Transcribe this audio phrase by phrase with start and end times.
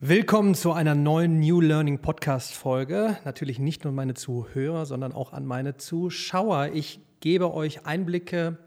[0.00, 3.16] Willkommen zu einer neuen New Learning Podcast Folge.
[3.24, 6.70] Natürlich nicht nur meine Zuhörer, sondern auch an meine Zuschauer.
[6.74, 8.58] Ich gebe euch Einblicke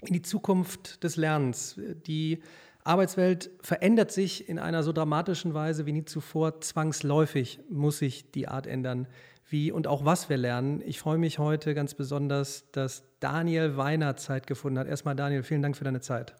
[0.00, 1.78] in die Zukunft des Lernens.
[2.06, 2.42] Die
[2.84, 6.62] Arbeitswelt verändert sich in einer so dramatischen Weise wie nie zuvor.
[6.62, 9.06] Zwangsläufig muss sich die Art ändern,
[9.48, 10.82] wie und auch was wir lernen.
[10.86, 14.88] Ich freue mich heute ganz besonders, dass Daniel Weiner Zeit gefunden hat.
[14.88, 16.34] Erstmal Daniel, vielen Dank für deine Zeit.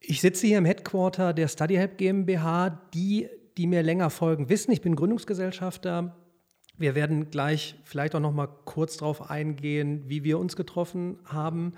[0.00, 2.70] Ich sitze hier im Headquarter der StudyHelp GmbH.
[2.94, 6.16] Die, die mir länger folgen, wissen, ich bin Gründungsgesellschafter.
[6.78, 11.72] Wir werden gleich vielleicht auch noch mal kurz darauf eingehen, wie wir uns getroffen haben,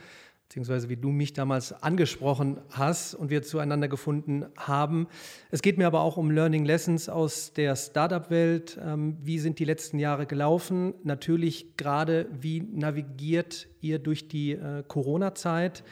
[0.49, 5.07] beziehungsweise wie du mich damals angesprochen hast und wir zueinander gefunden haben.
[5.51, 8.81] Es geht mir aber auch um Learning Lessons aus der Startup-Welt.
[8.83, 10.95] Ähm, wie sind die letzten Jahre gelaufen?
[11.03, 15.85] Natürlich gerade, wie navigiert ihr durch die äh, Corona-Zeit?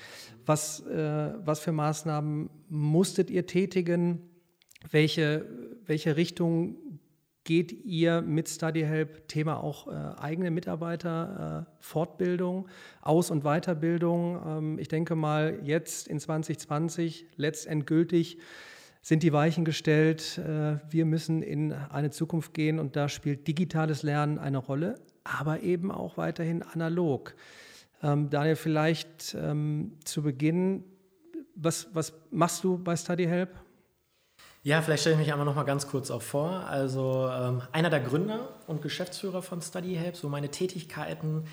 [0.46, 4.22] Was, äh, was für Maßnahmen musstet ihr tätigen?
[4.90, 5.44] Welche,
[5.84, 6.76] welche Richtung
[7.46, 12.68] geht ihr mit StudyHelp Thema auch äh, eigene Mitarbeiter, äh, Fortbildung,
[13.00, 14.42] Aus- und Weiterbildung?
[14.44, 18.38] Ähm, ich denke mal, jetzt in 2020 letztendgültig
[19.00, 20.38] sind die Weichen gestellt.
[20.38, 25.62] Äh, wir müssen in eine Zukunft gehen und da spielt digitales Lernen eine Rolle, aber
[25.62, 27.36] eben auch weiterhin analog.
[28.02, 30.82] Ähm, Daniel, vielleicht ähm, zu Beginn,
[31.54, 33.50] was, was machst du bei StudyHelp?
[34.66, 36.64] Ja, vielleicht stelle ich mich einmal noch mal ganz kurz auch vor.
[36.68, 41.44] Also ähm, einer der Gründer und Geschäftsführer von StudyHelp, so meine Tätigkeiten.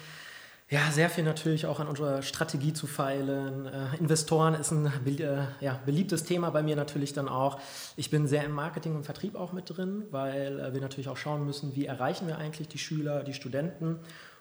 [0.67, 3.67] Ja, sehr viel natürlich auch an unserer Strategie zu feilen.
[3.67, 7.59] Äh, Investoren ist ein äh, ja, beliebtes Thema bei mir natürlich dann auch.
[7.97, 11.17] Ich bin sehr im Marketing und Vertrieb auch mit drin, weil äh, wir natürlich auch
[11.17, 13.99] schauen müssen, wie erreichen wir eigentlich die Schüler, die Studenten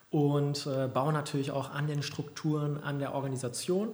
[0.08, 3.90] und äh, baue natürlich auch an den Strukturen, an der Organisation.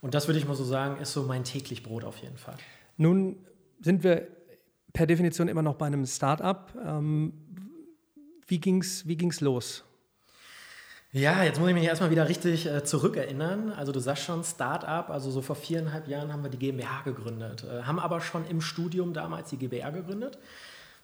[0.00, 2.54] Und das würde ich mal so sagen, ist so mein täglich Brot auf jeden Fall.
[2.96, 3.34] Nun
[3.80, 4.28] sind wir
[4.92, 6.74] per Definition immer noch bei einem Start-up.
[6.84, 7.32] Ähm,
[8.46, 9.84] wie ging es wie ging's los?
[11.12, 13.72] Ja, jetzt muss ich mich erstmal wieder richtig äh, zurückerinnern.
[13.72, 17.64] Also du sagst schon Start-up, also so vor viereinhalb Jahren haben wir die GmbH gegründet,
[17.64, 20.38] äh, haben aber schon im Studium damals die GbR gegründet.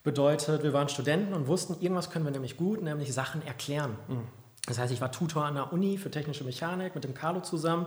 [0.05, 3.97] Bedeutet, wir waren Studenten und wussten, irgendwas können wir nämlich gut, nämlich Sachen erklären.
[4.07, 4.29] Mhm.
[4.67, 7.87] Das heißt, ich war Tutor an der Uni für technische Mechanik mit dem Carlo zusammen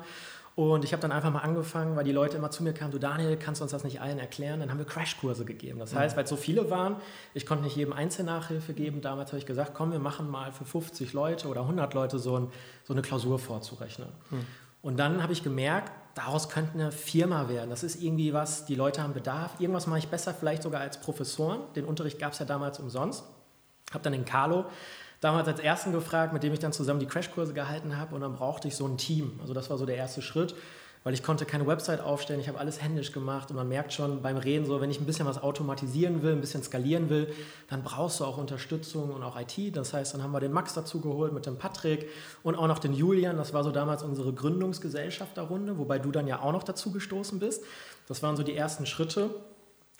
[0.59, 3.00] und ich habe dann einfach mal angefangen, weil die Leute immer zu mir kamen, du
[3.00, 4.59] Daniel, kannst du uns das nicht allen erklären?
[4.59, 5.80] Dann haben wir Crashkurse gegeben.
[5.80, 6.97] Das heißt, weil es so viele waren,
[7.34, 9.00] ich konnte nicht jedem Einzelnachhilfe geben.
[9.00, 12.38] Damals habe ich gesagt, komm, wir machen mal für 50 Leute oder 100 Leute so,
[12.38, 12.50] ein,
[12.84, 14.09] so eine Klausur vorzurechnen.
[14.31, 14.46] Hm.
[14.81, 17.70] Und dann habe ich gemerkt, daraus könnte eine Firma werden.
[17.70, 19.62] Das ist irgendwie was, die Leute haben Bedarf.
[19.62, 21.62] Irgendwas mache ich besser, vielleicht sogar als Professoren.
[21.78, 23.24] Den Unterricht gab es ja damals umsonst.
[23.94, 24.66] Habe dann den Carlo
[25.22, 28.35] damals als ersten gefragt, mit dem ich dann zusammen die Crashkurse gehalten habe und dann
[28.35, 29.40] brauchte ich so ein Team.
[29.41, 30.56] Also das war so der erste Schritt,
[31.03, 34.22] weil ich konnte keine Website aufstellen, ich habe alles händisch gemacht und man merkt schon
[34.22, 37.34] beim Reden so, wenn ich ein bisschen was automatisieren will, ein bisschen skalieren will,
[37.69, 39.75] dann brauchst du auch Unterstützung und auch IT.
[39.75, 42.09] Das heißt, dann haben wir den Max dazu geholt mit dem Patrick
[42.44, 43.38] und auch noch den Julian.
[43.38, 47.63] Das war so damals unsere Gründungsgesellschafterrunde, wobei du dann ja auch noch dazu gestoßen bist.
[48.08, 49.29] Das waren so die ersten Schritte.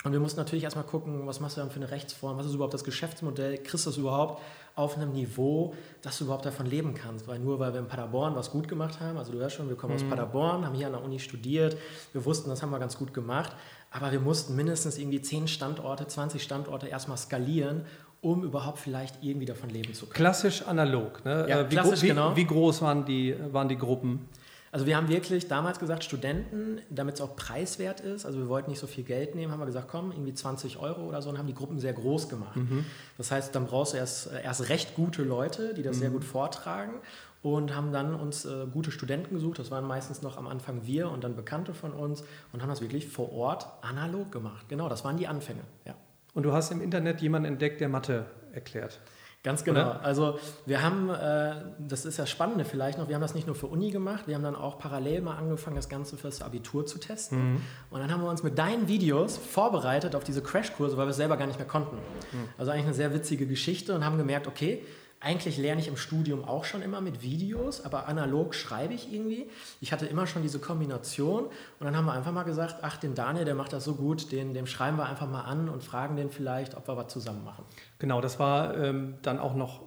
[0.02, 2.54] Und wir mussten natürlich erstmal gucken, was machst du dann für eine Rechtsform, was ist
[2.54, 4.40] überhaupt das Geschäftsmodell, kriegst du das überhaupt
[4.74, 7.28] auf einem Niveau, dass du überhaupt davon leben kannst.
[7.28, 9.76] Weil nur weil wir in Paderborn was gut gemacht haben, also du hörst schon, wir
[9.76, 10.02] kommen mhm.
[10.02, 11.76] aus Paderborn, haben hier an der Uni studiert,
[12.12, 13.52] wir wussten, das haben wir ganz gut gemacht,
[13.90, 17.84] aber wir mussten mindestens irgendwie 10 Standorte, 20 Standorte erstmal skalieren,
[18.22, 20.14] um überhaupt vielleicht irgendwie davon leben zu können.
[20.14, 21.24] Klassisch analog.
[21.26, 21.46] Ne?
[21.48, 22.36] Ja, äh, wie, klassisch, wie, genau.
[22.36, 24.28] wie groß waren die, waren die Gruppen?
[24.72, 28.70] Also wir haben wirklich damals gesagt, Studenten, damit es auch preiswert ist, also wir wollten
[28.70, 31.38] nicht so viel Geld nehmen, haben wir gesagt, komm, irgendwie 20 Euro oder so und
[31.38, 32.56] haben die Gruppen sehr groß gemacht.
[32.56, 32.84] Mhm.
[33.18, 36.00] Das heißt, dann brauchst du erst, erst recht gute Leute, die das mhm.
[36.00, 36.94] sehr gut vortragen
[37.42, 39.58] und haben dann uns äh, gute Studenten gesucht.
[39.58, 42.22] Das waren meistens noch am Anfang wir und dann Bekannte von uns
[42.52, 44.66] und haben das wirklich vor Ort analog gemacht.
[44.68, 45.62] Genau, das waren die Anfänge.
[45.84, 45.94] Ja.
[46.32, 49.00] Und du hast im Internet jemanden entdeckt, der Mathe erklärt.
[49.42, 49.80] Ganz genau.
[49.80, 50.04] Oder?
[50.04, 53.56] Also wir haben, äh, das ist ja Spannende vielleicht noch, wir haben das nicht nur
[53.56, 56.98] für Uni gemacht, wir haben dann auch parallel mal angefangen, das Ganze fürs Abitur zu
[56.98, 57.52] testen.
[57.52, 57.60] Mhm.
[57.88, 61.16] Und dann haben wir uns mit deinen Videos vorbereitet auf diese Crashkurse, weil wir es
[61.16, 61.96] selber gar nicht mehr konnten.
[61.96, 62.48] Mhm.
[62.58, 64.84] Also eigentlich eine sehr witzige Geschichte und haben gemerkt, okay,
[65.20, 69.48] eigentlich lerne ich im Studium auch schon immer mit Videos, aber analog schreibe ich irgendwie.
[69.82, 73.14] Ich hatte immer schon diese Kombination und dann haben wir einfach mal gesagt, ach, den
[73.14, 76.16] Daniel, der macht das so gut, den, dem schreiben wir einfach mal an und fragen
[76.16, 77.64] den vielleicht, ob wir was zusammen machen.
[77.98, 79.82] Genau, das war ähm, dann auch noch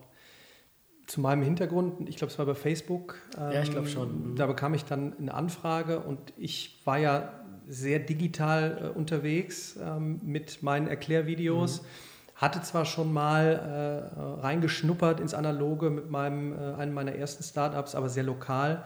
[1.07, 3.15] zu meinem Hintergrund, ich glaube, es war bei Facebook.
[3.35, 4.31] Ähm, ja, ich glaube schon.
[4.31, 4.35] Mhm.
[4.35, 7.33] Da bekam ich dann eine Anfrage und ich war ja
[7.67, 11.81] sehr digital äh, unterwegs ähm, mit meinen Erklärvideos.
[11.81, 11.87] Mhm
[12.35, 17.95] hatte zwar schon mal äh, reingeschnuppert ins Analoge mit meinem, äh, einem meiner ersten Startups,
[17.95, 18.83] aber sehr lokal.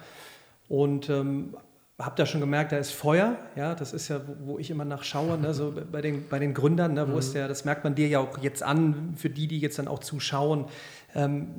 [0.68, 1.56] Und ähm,
[2.00, 3.38] habe da schon gemerkt, da ist Feuer.
[3.56, 6.54] Ja, das ist ja, wo, wo ich immer nachschaue, ne, so bei den, bei den
[6.54, 6.94] Gründern.
[6.94, 7.20] Ne, wo mhm.
[7.20, 9.88] ist der, das merkt man dir ja auch jetzt an, für die, die jetzt dann
[9.88, 10.66] auch zuschauen.
[11.15, 11.56] Ähm,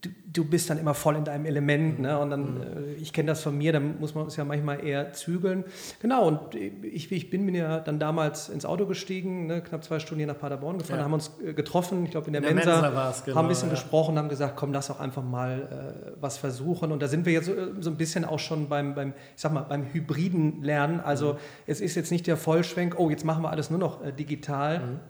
[0.00, 2.00] du, du, bist dann immer voll in deinem Element.
[2.00, 2.18] Ne?
[2.18, 2.60] Und dann, mhm.
[2.60, 5.64] äh, ich kenne das von mir, dann muss man uns ja manchmal eher zügeln.
[6.00, 9.62] Genau, und ich, ich bin, bin ja dann damals ins Auto gestiegen, ne?
[9.62, 11.04] knapp zwei Stunden hier nach Paderborn gefahren, ja.
[11.04, 13.48] haben uns äh, getroffen, ich glaube in der, in der Mensa, Mensa genau, haben ein
[13.48, 13.74] bisschen ja.
[13.74, 16.92] gesprochen, haben gesagt, komm, lass auch einfach mal äh, was versuchen.
[16.92, 19.42] Und da sind wir jetzt so, äh, so, ein bisschen auch schon beim, beim, ich
[19.42, 21.00] sag mal, beim hybriden Lernen.
[21.00, 21.38] Also mhm.
[21.66, 24.80] es ist jetzt nicht der Vollschwenk, oh, jetzt machen wir alles nur noch äh, digital.
[24.80, 25.00] Mhm.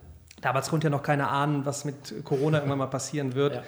[0.41, 3.55] Damals konnte ja noch keiner ahnen, was mit Corona irgendwann mal passieren wird.
[3.55, 3.63] Ja.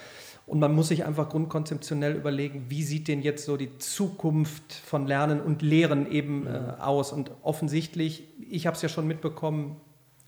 [0.48, 5.08] Und man muss sich einfach grundkonzeptionell überlegen, wie sieht denn jetzt so die Zukunft von
[5.08, 7.14] Lernen und Lehren eben äh, aus.
[7.14, 9.80] Und offensichtlich, ich habe es ja schon mitbekommen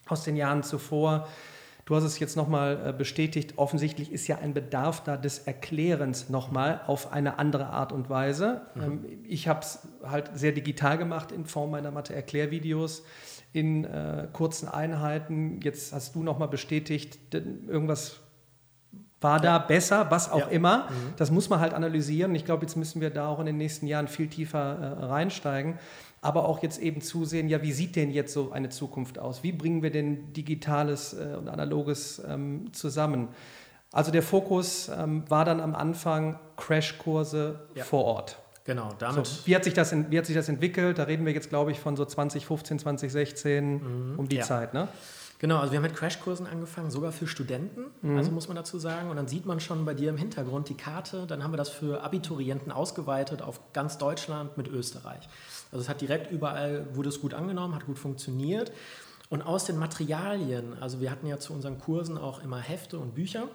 [0.07, 1.27] aus den Jahren zuvor,
[1.85, 6.29] du hast es jetzt nochmal äh, bestätigt, offensichtlich ist ja ein Bedarf da des Erklärens
[6.29, 8.61] nochmal auf eine andere Art und Weise.
[8.75, 8.81] Mhm.
[8.81, 13.03] Ähm, ich habe es halt sehr digital gemacht in Form meiner Mathe-Erklärvideos
[13.53, 15.61] in äh, kurzen Einheiten.
[15.61, 18.19] Jetzt hast du nochmal bestätigt, irgendwas
[19.21, 20.47] war da besser, was auch ja.
[20.47, 20.89] immer.
[20.89, 21.13] Mhm.
[21.15, 22.35] Das muss man halt analysieren.
[22.35, 24.59] Ich glaube, jetzt müssen wir da auch in den nächsten Jahren viel tiefer
[24.99, 25.79] äh, reinsteigen.
[26.21, 29.43] Aber auch jetzt eben zusehen, ja, wie sieht denn jetzt so eine Zukunft aus?
[29.43, 33.29] Wie bringen wir denn Digitales äh, und Analoges ähm, zusammen?
[33.91, 37.83] Also der Fokus ähm, war dann am Anfang Crashkurse ja.
[37.83, 38.37] vor Ort.
[38.65, 39.25] Genau, damit.
[39.25, 40.97] So, wie, hat sich das, wie hat sich das entwickelt?
[40.97, 44.19] Da reden wir jetzt, glaube ich, von so 2015, 2016 mhm.
[44.19, 44.43] um die ja.
[44.43, 44.87] Zeit, ne?
[45.39, 48.15] Genau, also wir haben mit Crashkursen angefangen, sogar für Studenten, mhm.
[48.15, 49.09] also muss man dazu sagen.
[49.09, 51.27] Und dann sieht man schon bei dir im Hintergrund die Karte.
[51.27, 55.27] Dann haben wir das für Abiturienten ausgeweitet auf ganz Deutschland mit Österreich.
[55.69, 58.71] Also es hat direkt überall, wurde es gut angenommen, hat gut funktioniert.
[59.27, 63.13] Und aus den Materialien, also wir hatten ja zu unseren Kursen auch immer Hefte und
[63.13, 63.49] Bücher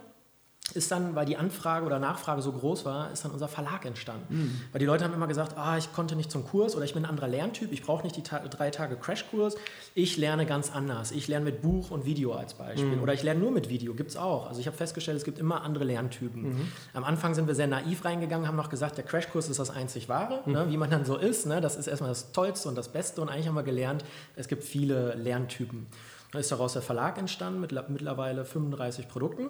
[0.74, 4.26] ist dann, weil die Anfrage oder Nachfrage so groß war, ist dann unser Verlag entstanden.
[4.28, 4.60] Mhm.
[4.72, 7.04] Weil die Leute haben immer gesagt, ah, ich konnte nicht zum Kurs oder ich bin
[7.04, 9.56] ein anderer Lerntyp, ich brauche nicht die ta drei Tage Crashkurs,
[9.94, 11.10] ich lerne ganz anders.
[11.10, 13.02] Ich lerne mit Buch und Video als Beispiel mhm.
[13.02, 14.46] oder ich lerne nur mit Video, gibt es auch.
[14.48, 16.42] Also ich habe festgestellt, es gibt immer andere Lerntypen.
[16.42, 16.72] Mhm.
[16.92, 20.08] Am Anfang sind wir sehr naiv reingegangen, haben noch gesagt, der Crashkurs ist das einzig
[20.08, 20.52] Wahre, mhm.
[20.52, 21.46] ne, wie man dann so ist.
[21.46, 24.04] Ne, das ist erstmal das Tollste und das Beste und eigentlich haben wir gelernt,
[24.36, 25.86] es gibt viele Lerntypen.
[26.32, 29.48] Dann ist daraus der Verlag entstanden mit mittlerweile 35 Produkten.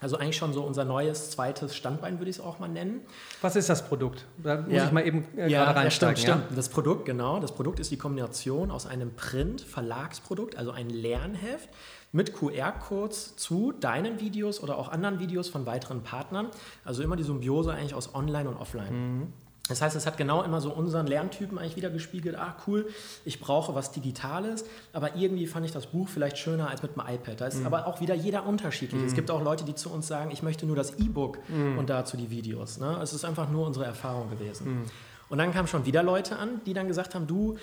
[0.00, 3.02] Also eigentlich schon so unser neues zweites Standbein, würde ich es auch mal nennen.
[3.42, 4.24] Was ist das Produkt?
[4.42, 4.86] Da muss ja.
[4.86, 6.16] ich mal eben äh, ja, gerade reinsteigen.
[6.16, 6.58] Ja, stimmt, stimmt.
[6.58, 7.38] Das Produkt, genau.
[7.38, 11.68] Das Produkt ist die Kombination aus einem Print-Verlagsprodukt, also ein Lernheft,
[12.12, 16.48] mit QR-Codes zu deinen Videos oder auch anderen Videos von weiteren Partnern.
[16.84, 19.18] Also immer die Symbiose eigentlich aus Online und Offline.
[19.18, 19.32] Mhm.
[19.70, 22.36] Das heißt, es hat genau immer so unseren Lerntypen eigentlich wieder gespiegelt.
[22.36, 22.88] Ah, cool,
[23.24, 27.02] ich brauche was Digitales, aber irgendwie fand ich das Buch vielleicht schöner als mit dem
[27.06, 27.40] iPad.
[27.40, 27.66] Da ist mhm.
[27.66, 29.00] aber auch wieder jeder unterschiedlich.
[29.00, 29.06] Mhm.
[29.06, 31.78] Es gibt auch Leute, die zu uns sagen, ich möchte nur das E-Book mhm.
[31.78, 32.78] und dazu die Videos.
[32.78, 32.98] Ne?
[33.02, 34.80] Es ist einfach nur unsere Erfahrung gewesen.
[34.80, 34.84] Mhm.
[35.28, 37.56] Und dann kamen schon wieder Leute an, die dann gesagt haben, du,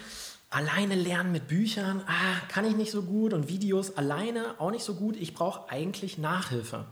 [0.50, 4.86] alleine lernen mit Büchern, ah, kann ich nicht so gut und Videos alleine auch nicht
[4.86, 5.18] so gut.
[5.18, 6.86] Ich brauche eigentlich Nachhilfe.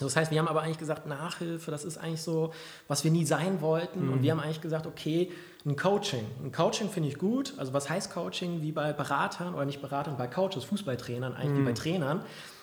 [0.00, 2.52] Das heißt, wir haben aber eigentlich gesagt, Nachhilfe, das ist eigentlich so,
[2.88, 4.06] was wir nie sein wollten.
[4.06, 4.12] Mhm.
[4.12, 5.32] Und wir haben eigentlich gesagt, okay,
[5.64, 6.24] ein Coaching.
[6.44, 7.54] Ein Coaching finde ich gut.
[7.56, 8.62] Also was heißt Coaching?
[8.62, 11.62] Wie bei Beratern oder nicht Beratern, bei Coaches, Fußballtrainern, eigentlich mhm.
[11.62, 12.20] wie bei Trainern.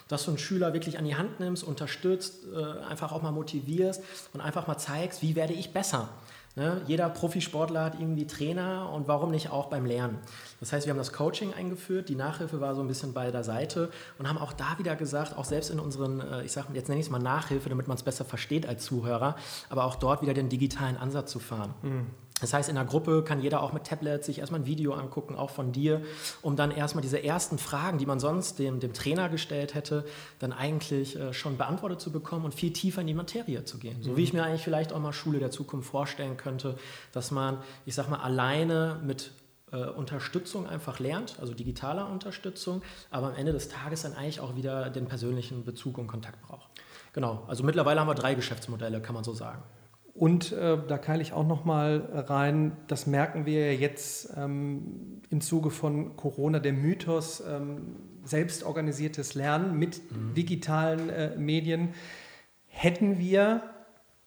[0.07, 4.03] Dass du einen Schüler wirklich an die Hand nimmst, unterstützt, äh, einfach auch mal motivierst
[4.33, 6.09] und einfach mal zeigst, wie werde ich besser.
[6.55, 6.81] Ne?
[6.85, 10.19] Jeder Profisportler hat irgendwie Trainer und warum nicht auch beim Lernen.
[10.59, 13.43] Das heißt, wir haben das Coaching eingeführt, die Nachhilfe war so ein bisschen bei der
[13.43, 13.89] Seite
[14.19, 16.99] und haben auch da wieder gesagt, auch selbst in unseren, äh, ich sage jetzt nenne
[16.99, 19.35] ich es mal Nachhilfe, damit man es besser versteht als Zuhörer,
[19.69, 21.73] aber auch dort wieder den digitalen Ansatz zu fahren.
[21.81, 22.05] Mhm.
[22.41, 25.35] Das heißt, in der Gruppe kann jeder auch mit Tablet sich erstmal ein Video angucken,
[25.35, 26.01] auch von dir,
[26.41, 30.03] um dann erstmal diese ersten Fragen, die man sonst dem, dem Trainer gestellt hätte,
[30.39, 34.01] dann eigentlich äh, schon beantwortet zu bekommen und viel tiefer in die Materie zu gehen.
[34.01, 34.17] So mhm.
[34.17, 36.75] wie ich mir eigentlich vielleicht auch mal Schule der Zukunft vorstellen könnte,
[37.11, 39.31] dass man, ich sag mal, alleine mit
[39.71, 44.55] äh, Unterstützung einfach lernt, also digitaler Unterstützung, aber am Ende des Tages dann eigentlich auch
[44.55, 46.69] wieder den persönlichen Bezug und Kontakt braucht.
[47.13, 49.63] Genau, also mittlerweile haben wir drei Geschäftsmodelle, kann man so sagen.
[50.13, 55.41] Und äh, da keile ich auch noch mal rein, das merken wir jetzt ähm, im
[55.41, 60.35] Zuge von Corona, der Mythos ähm, selbstorganisiertes Lernen mit mhm.
[60.35, 61.89] digitalen äh, Medien.
[62.67, 63.63] Hätten wir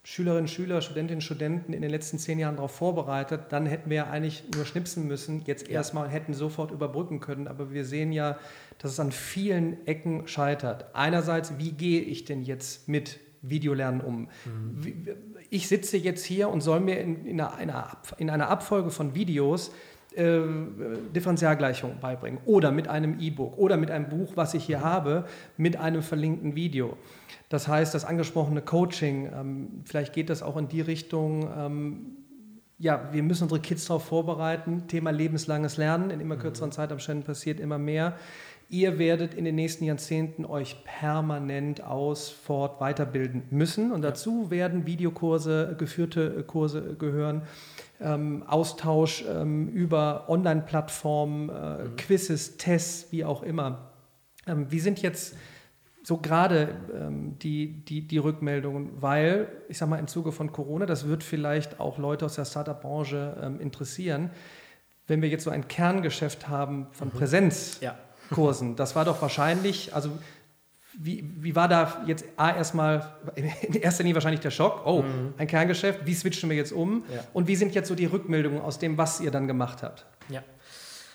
[0.03, 4.07] Schülerinnen, Schüler, Studentinnen, Studenten in den letzten zehn Jahren darauf vorbereitet, dann hätten wir ja
[4.11, 5.75] eigentlich nur schnipsen müssen, jetzt ja.
[5.75, 7.49] erstmal hätten sofort überbrücken können.
[7.49, 8.39] Aber wir sehen ja,
[8.79, 10.95] dass es an vielen Ecken scheitert.
[10.95, 14.29] Einerseits, wie gehe ich denn jetzt mit Videolernen um?
[14.45, 19.15] Mhm ich sitze jetzt hier und soll mir in, in, einer, in einer Abfolge von
[19.15, 19.73] Videos
[20.17, 20.41] äh,
[21.15, 25.27] Differentialgleichung beibringen oder mit einem E-Book oder mit einem Buch, was ich hier habe,
[25.57, 26.97] mit einem verlinkten Video.
[27.49, 32.17] Das heißt, das angesprochene Coaching, ähm, vielleicht geht das auch in die Richtung, ähm,
[32.79, 34.87] ja, wir müssen unsere Kids darauf vorbereiten.
[34.87, 36.75] Thema lebenslanges Lernen in immer kürzeren mhm.
[36.75, 38.15] Zeitabständen passiert immer mehr.
[38.69, 43.93] Ihr werdet in den nächsten Jahrzehnten euch permanent aus, fort, weiterbilden müssen.
[43.93, 47.43] Und dazu werden Videokurse, geführte Kurse gehören,
[48.01, 51.97] ähm, Austausch ähm, über Online-Plattformen, äh, mhm.
[51.97, 53.93] Quizzes, Tests, wie auch immer.
[54.49, 55.37] Ähm, wie sind jetzt
[56.03, 60.87] so gerade ähm, die, die, die Rückmeldungen, weil, ich sage mal, im Zuge von Corona,
[60.87, 64.31] das wird vielleicht auch Leute aus der Startup-Branche ähm, interessieren,
[65.07, 67.13] wenn wir jetzt so ein Kerngeschäft haben von mhm.
[67.13, 67.79] Präsenz.
[67.81, 67.97] Ja
[68.31, 68.77] Kursen.
[68.77, 70.11] Das war doch wahrscheinlich, also
[70.99, 74.83] wie, wie war da jetzt A, erstmal in erster Linie wahrscheinlich der Schock?
[74.87, 75.35] Oh, mhm.
[75.37, 77.05] ein Kerngeschäft, wie switchen wir jetzt um?
[77.13, 77.21] Ja.
[77.33, 80.07] Und wie sind jetzt so die Rückmeldungen aus dem, was ihr dann gemacht habt?
[80.29, 80.43] Ja.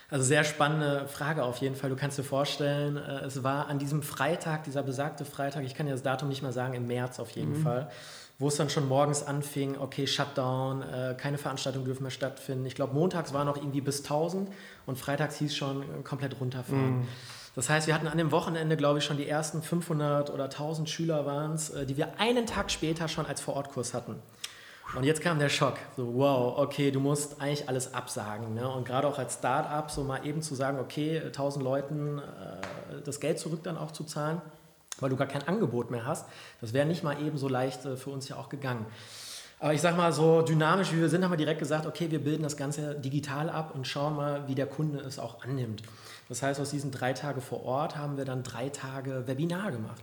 [0.09, 1.89] Also sehr spannende Frage auf jeden Fall.
[1.89, 5.85] Du kannst dir vorstellen, äh, es war an diesem Freitag, dieser besagte Freitag, ich kann
[5.85, 7.63] dir das Datum nicht mehr sagen, im März auf jeden mhm.
[7.63, 7.89] Fall,
[8.41, 12.65] wo es dann schon morgens anfing, okay, Shutdown, äh, keine Veranstaltungen dürfen mehr stattfinden.
[12.65, 14.50] Ich glaube, montags war noch irgendwie bis 1000
[14.88, 17.01] und freitags hieß schon äh, komplett runterfahren.
[17.01, 17.07] Mm.
[17.55, 20.89] Das heißt, wir hatten an dem Wochenende, glaube ich, schon die ersten 500 oder 1000
[20.89, 24.15] Schüler waren es, äh, die wir einen Tag später schon als Vorortkurs hatten.
[24.95, 25.75] Und jetzt kam der Schock.
[25.95, 28.55] So, wow, okay, du musst eigentlich alles absagen.
[28.55, 28.67] Ne?
[28.67, 33.19] Und gerade auch als Start-up, so mal eben zu sagen, okay, 1000 Leuten äh, das
[33.19, 34.41] Geld zurück dann auch zu zahlen
[35.01, 36.27] weil du gar kein Angebot mehr hast.
[36.62, 38.86] Das wäre nicht mal eben so leicht äh, für uns ja auch gegangen.
[39.60, 42.24] Aber ich sage mal, so dynamisch wie wir sind, haben wir direkt gesagt, okay, wir
[42.24, 45.84] bilden das Ganze digital ab und schauen mal, wie der Kunde es auch annimmt.
[46.29, 50.01] Das heißt, aus diesen drei Tagen vor Ort haben wir dann drei Tage Webinar gemacht.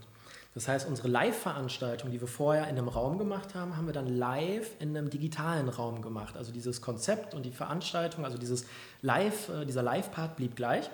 [0.54, 4.06] Das heißt, unsere Live-Veranstaltung, die wir vorher in einem Raum gemacht haben, haben wir dann
[4.06, 6.36] live in einem digitalen Raum gemacht.
[6.36, 8.64] Also dieses Konzept und die Veranstaltung, also dieses
[9.02, 10.88] Live, äh, dieser Live-Part blieb gleich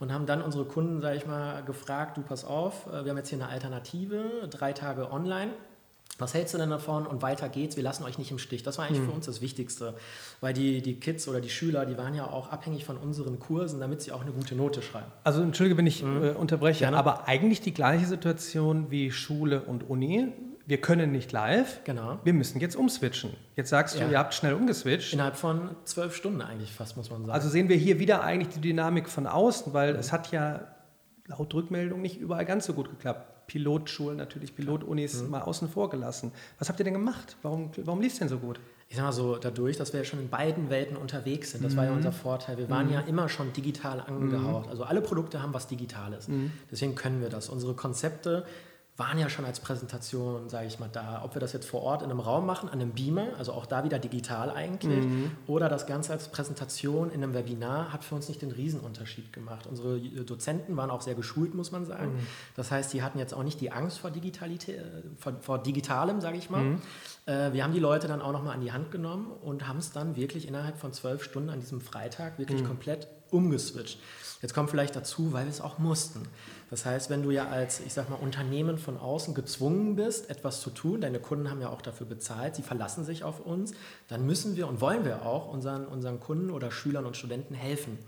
[0.00, 3.18] und haben dann unsere Kunden, sage ich mal, gefragt, du pass auf, äh, wir haben
[3.18, 5.52] jetzt hier eine Alternative, drei Tage online.
[6.18, 7.06] Was hältst du denn davon?
[7.06, 7.76] Und weiter geht's.
[7.76, 8.62] Wir lassen euch nicht im Stich.
[8.62, 9.06] Das war eigentlich mhm.
[9.06, 9.94] für uns das Wichtigste.
[10.40, 13.80] Weil die, die Kids oder die Schüler, die waren ja auch abhängig von unseren Kursen,
[13.80, 15.06] damit sie auch eine gute Note schreiben.
[15.24, 16.22] Also entschuldige, wenn ich mhm.
[16.22, 16.98] äh, unterbreche, Gerne.
[16.98, 20.32] aber eigentlich die gleiche Situation wie Schule und Uni
[20.70, 22.20] wir können nicht live, genau.
[22.22, 23.34] wir müssen jetzt umswitchen.
[23.56, 24.08] Jetzt sagst du, ja.
[24.08, 25.12] ihr habt schnell umgeswitcht.
[25.12, 27.32] Innerhalb von zwölf Stunden eigentlich fast, muss man sagen.
[27.32, 29.98] Also sehen wir hier wieder eigentlich die Dynamik von außen, weil mhm.
[29.98, 30.68] es hat ja
[31.26, 33.48] laut Rückmeldung nicht überall ganz so gut geklappt.
[33.48, 35.30] Pilotschulen natürlich, Pilotunis mhm.
[35.30, 36.30] mal außen vor gelassen.
[36.60, 37.36] Was habt ihr denn gemacht?
[37.42, 38.60] Warum, warum lief es denn so gut?
[38.88, 41.72] Ich sag mal so, dadurch, dass wir ja schon in beiden Welten unterwegs sind, das
[41.72, 41.78] mhm.
[41.78, 41.96] war ja mhm.
[41.96, 42.58] unser Vorteil.
[42.58, 42.92] Wir waren mhm.
[42.92, 44.66] ja immer schon digital angehaucht.
[44.66, 44.70] Mhm.
[44.70, 46.28] Also alle Produkte haben was Digitales.
[46.70, 47.48] Deswegen können wir das.
[47.48, 48.44] Unsere Konzepte
[49.00, 51.22] waren ja schon als Präsentation, sage ich mal, da.
[51.24, 53.64] Ob wir das jetzt vor Ort in einem Raum machen, an einem Beamer, also auch
[53.64, 55.32] da wieder digital eigentlich, mhm.
[55.46, 59.66] oder das Ganze als Präsentation in einem Webinar, hat für uns nicht den Riesenunterschied gemacht.
[59.66, 62.12] Unsere Dozenten waren auch sehr geschult, muss man sagen.
[62.12, 62.26] Mhm.
[62.56, 64.82] Das heißt, die hatten jetzt auch nicht die Angst vor, Digitalität, äh,
[65.18, 66.62] vor, vor Digitalem, sage ich mal.
[66.62, 66.82] Mhm.
[67.24, 69.92] Äh, wir haben die Leute dann auch nochmal an die Hand genommen und haben es
[69.92, 72.66] dann wirklich innerhalb von zwölf Stunden an diesem Freitag wirklich mhm.
[72.66, 73.98] komplett umgeswitcht.
[74.42, 76.22] Jetzt kommt vielleicht dazu, weil wir es auch mussten.
[76.70, 80.60] Das heißt, wenn du ja als, ich sag mal, Unternehmen von außen gezwungen bist, etwas
[80.60, 83.72] zu tun, deine Kunden haben ja auch dafür bezahlt, sie verlassen sich auf uns,
[84.06, 87.98] dann müssen wir und wollen wir auch unseren, unseren Kunden oder Schülern und Studenten helfen.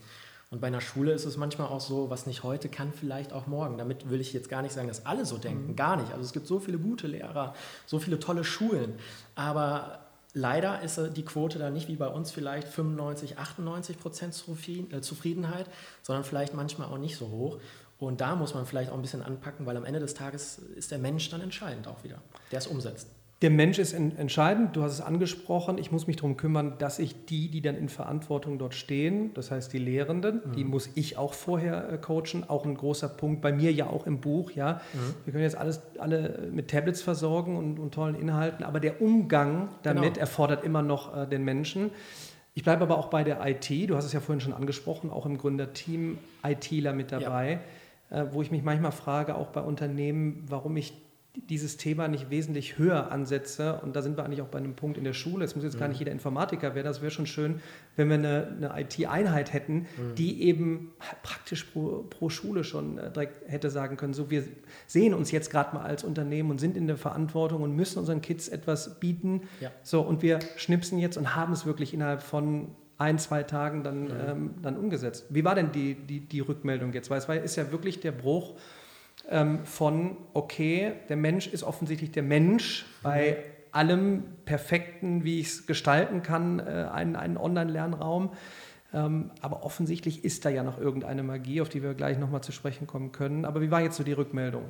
[0.53, 3.47] Und bei einer Schule ist es manchmal auch so, was nicht heute kann, vielleicht auch
[3.47, 3.79] morgen.
[3.79, 5.77] Damit will ich jetzt gar nicht sagen, dass alle so denken, mhm.
[5.77, 6.13] gar nicht.
[6.13, 7.55] Also es gibt so viele gute Lehrer,
[7.87, 8.95] so viele tolle Schulen,
[9.35, 10.03] aber
[10.35, 15.67] Leider ist die Quote da nicht wie bei uns vielleicht 95, 98 Prozent äh, Zufriedenheit,
[16.03, 17.59] sondern vielleicht manchmal auch nicht so hoch.
[18.07, 20.91] Und da muss man vielleicht auch ein bisschen anpacken, weil am Ende des Tages ist
[20.91, 22.19] der Mensch dann entscheidend auch wieder,
[22.51, 23.09] der es umsetzt.
[23.43, 25.77] Der Mensch ist entscheidend, du hast es angesprochen.
[25.77, 29.51] Ich muss mich darum kümmern, dass ich die, die dann in Verantwortung dort stehen, das
[29.51, 30.53] heißt die Lehrenden, mhm.
[30.53, 32.49] die muss ich auch vorher äh, coachen.
[32.49, 34.53] Auch ein großer Punkt bei mir ja auch im Buch.
[34.53, 35.15] Ja, mhm.
[35.25, 39.71] wir können jetzt alles alle mit Tablets versorgen und, und tollen Inhalten, aber der Umgang
[39.83, 40.21] damit genau.
[40.21, 41.91] erfordert immer noch äh, den Menschen.
[42.55, 43.91] Ich bleibe aber auch bei der IT.
[43.91, 47.59] Du hast es ja vorhin schon angesprochen, auch im Gründerteam ITler mit dabei, ja.
[48.13, 50.93] Äh, wo ich mich manchmal frage, auch bei Unternehmen, warum ich
[51.35, 53.81] dieses Thema nicht wesentlich höher ansetze.
[53.83, 55.47] Und da sind wir eigentlich auch bei einem Punkt in der Schule.
[55.47, 55.81] Es muss jetzt mhm.
[55.81, 56.87] gar nicht jeder Informatiker werden.
[56.87, 57.61] Das wäre schon schön,
[57.97, 60.15] wenn wir eine, eine IT-Einheit hätten, mhm.
[60.19, 60.93] die eben
[61.23, 64.45] praktisch pro, pro, Schule schon äh, direkt hätte sagen können, so wir
[64.87, 68.21] sehen uns jetzt gerade mal als Unternehmen und sind in der Verantwortung und müssen unseren
[68.21, 69.43] Kids etwas bieten.
[69.61, 69.71] Ja.
[69.83, 72.69] So, und wir schnipsen jetzt und haben es wirklich innerhalb von
[72.99, 74.11] ein, zwei Tagen dann, mhm.
[74.27, 75.27] ähm, dann umgesetzt.
[75.31, 77.11] Wie war denn die, die, die Rückmeldung jetzt?
[77.11, 78.55] Weil es war, ist ja wirklich der Bruch
[79.29, 83.39] ähm, von, okay, der Mensch ist offensichtlich der Mensch bei
[83.73, 88.31] allem Perfekten, wie ich es gestalten kann, äh, einen, einen Online-Lernraum.
[88.95, 92.53] Ähm, aber offensichtlich ist da ja noch irgendeine Magie, auf die wir gleich nochmal zu
[92.53, 93.45] sprechen kommen können.
[93.45, 94.65] Aber wie war jetzt so die Rückmeldung?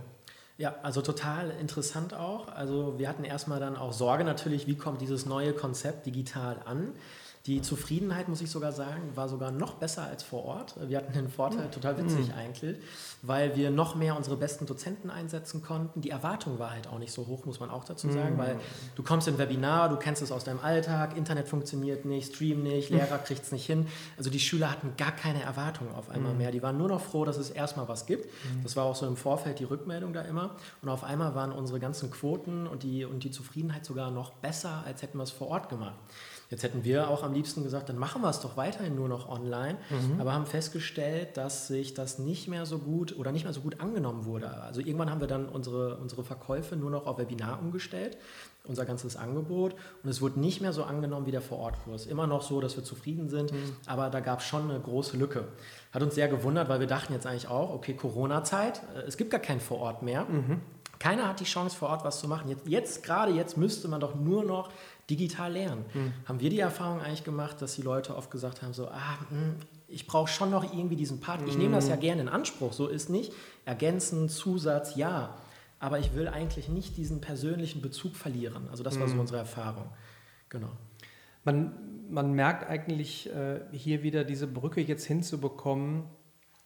[0.59, 2.49] Ja, also total interessant auch.
[2.49, 6.93] Also wir hatten erstmal dann auch Sorge natürlich, wie kommt dieses neue Konzept digital an.
[7.47, 10.77] Die Zufriedenheit, muss ich sogar sagen, war sogar noch besser als vor Ort.
[10.89, 12.35] Wir hatten den Vorteil, total witzig mhm.
[12.35, 12.77] eigentlich,
[13.23, 16.03] weil wir noch mehr unsere besten Dozenten einsetzen konnten.
[16.03, 18.39] Die Erwartung war halt auch nicht so hoch, muss man auch dazu sagen, mhm.
[18.39, 18.61] weil
[18.95, 22.63] du kommst in ein Webinar, du kennst es aus deinem Alltag, Internet funktioniert nicht, Stream
[22.63, 23.89] nicht, Lehrer kriegt es nicht hin.
[24.17, 26.39] Also die Schüler hatten gar keine Erwartungen auf einmal mhm.
[26.39, 26.53] mehr.
[26.53, 28.29] Die waren nur noch froh, dass es erstmal was gibt.
[28.63, 30.55] Das war auch so im Vorfeld die Rückmeldung da immer.
[30.81, 34.85] Und auf einmal waren unsere ganzen Quoten und die, und die Zufriedenheit sogar noch besser,
[34.87, 35.97] als hätten wir es vor Ort gemacht.
[36.53, 39.27] Jetzt hätten wir auch am liebsten gesagt, dann machen wir es doch weiterhin nur noch
[39.27, 40.21] online, mhm.
[40.21, 43.81] aber haben festgestellt, dass sich das nicht mehr so gut oder nicht mehr so gut
[43.81, 44.51] angenommen wurde.
[44.61, 48.19] Also irgendwann haben wir dann unsere, unsere Verkäufe nur noch auf Webinar umgestellt,
[48.65, 52.05] unser ganzes Angebot und es wurde nicht mehr so angenommen wie der Vorortkurs.
[52.05, 53.77] Immer noch so, dass wir zufrieden sind, mhm.
[53.87, 55.49] aber da gab es schon eine große Lücke.
[55.91, 59.31] Hat uns sehr gewundert, weil wir dachten jetzt eigentlich auch, okay, Corona-Zeit, äh, es gibt
[59.31, 60.27] gar keinen Vorort mehr.
[60.27, 60.61] Mhm.
[61.03, 62.49] Keiner hat die Chance, vor Ort was zu machen.
[62.49, 64.71] Jetzt, jetzt gerade jetzt müsste man doch nur noch
[65.11, 65.85] digital lernen.
[65.93, 66.13] Mhm.
[66.27, 69.39] Haben wir die Erfahrung eigentlich gemacht, dass die Leute oft gesagt haben, so, ah, mh,
[69.39, 69.57] hm,
[69.93, 71.47] ich brauche schon noch irgendwie diesen Part.
[71.47, 72.01] Ich nehme das ja hm.
[72.01, 73.33] gerne in Anspruch, so ist nicht.
[73.67, 75.37] Ergänzen, Zusatz, ja.
[75.79, 78.69] Aber ich will eigentlich nicht diesen persönlichen Bezug verlieren.
[78.71, 79.21] Also das war so mhm.
[79.21, 79.91] unsere Erfahrung.
[80.49, 80.71] Genau.
[81.45, 81.75] Man,
[82.09, 86.05] man merkt eigentlich äh, hier wieder diese Brücke jetzt hinzubekommen.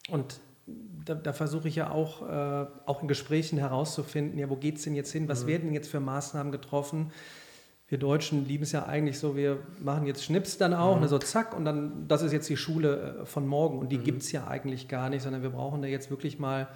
[0.08, 0.38] Und
[1.04, 4.82] da, da versuche ich ja auch, äh, auch in Gesprächen herauszufinden, ja, wo geht es
[4.82, 5.28] denn jetzt hin?
[5.28, 5.48] Was mhm.
[5.48, 7.10] werden jetzt für Maßnahmen getroffen?
[7.88, 11.02] Wir Deutschen lieben es ja eigentlich so, wir machen jetzt Schnips dann auch, mhm.
[11.02, 13.78] ne, so zack, und dann, das ist jetzt die Schule äh, von morgen.
[13.78, 14.04] Und die mhm.
[14.04, 16.68] gibt es ja eigentlich gar nicht, sondern wir brauchen da jetzt wirklich mal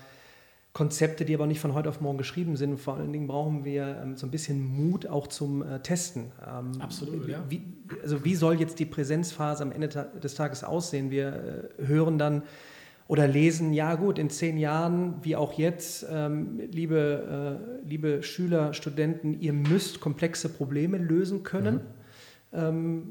[0.72, 2.78] Konzepte, die aber nicht von heute auf morgen geschrieben sind.
[2.78, 6.30] Vor allen Dingen brauchen wir ähm, so ein bisschen Mut auch zum äh, Testen.
[6.46, 7.42] Ähm, Absolut, wie, ja.
[7.48, 7.62] Wie,
[8.04, 11.10] also wie soll jetzt die Präsenzphase am Ende des Tages aussehen?
[11.10, 12.44] Wir äh, hören dann,
[13.10, 18.72] oder lesen, ja gut, in zehn Jahren, wie auch jetzt, ähm, liebe, äh, liebe Schüler,
[18.72, 21.80] Studenten, ihr müsst komplexe Probleme lösen können.
[22.52, 22.58] Mhm.
[22.60, 23.10] Ähm,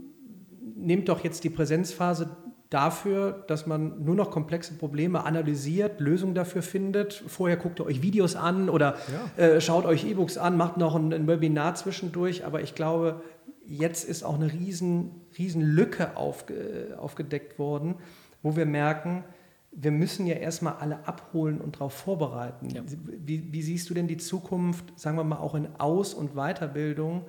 [0.78, 2.30] nehmt doch jetzt die Präsenzphase
[2.70, 7.22] dafür, dass man nur noch komplexe Probleme analysiert, Lösungen dafür findet.
[7.28, 8.96] Vorher guckt ihr euch Videos an oder
[9.38, 9.44] ja.
[9.44, 12.46] äh, schaut euch E-Books an, macht noch ein, ein, Webinar zwischendurch.
[12.46, 13.22] Aber ich glaube,
[13.66, 17.96] jetzt ist auch eine riesen, riesen Lücke aufge, aufgedeckt worden,
[18.42, 19.26] wo wir merken,
[19.72, 22.70] wir müssen ja erstmal alle abholen und darauf vorbereiten.
[22.70, 22.82] Ja.
[22.86, 27.26] Wie, wie, siehst du denn die Zukunft, sagen wir mal, auch in Aus- und Weiterbildung?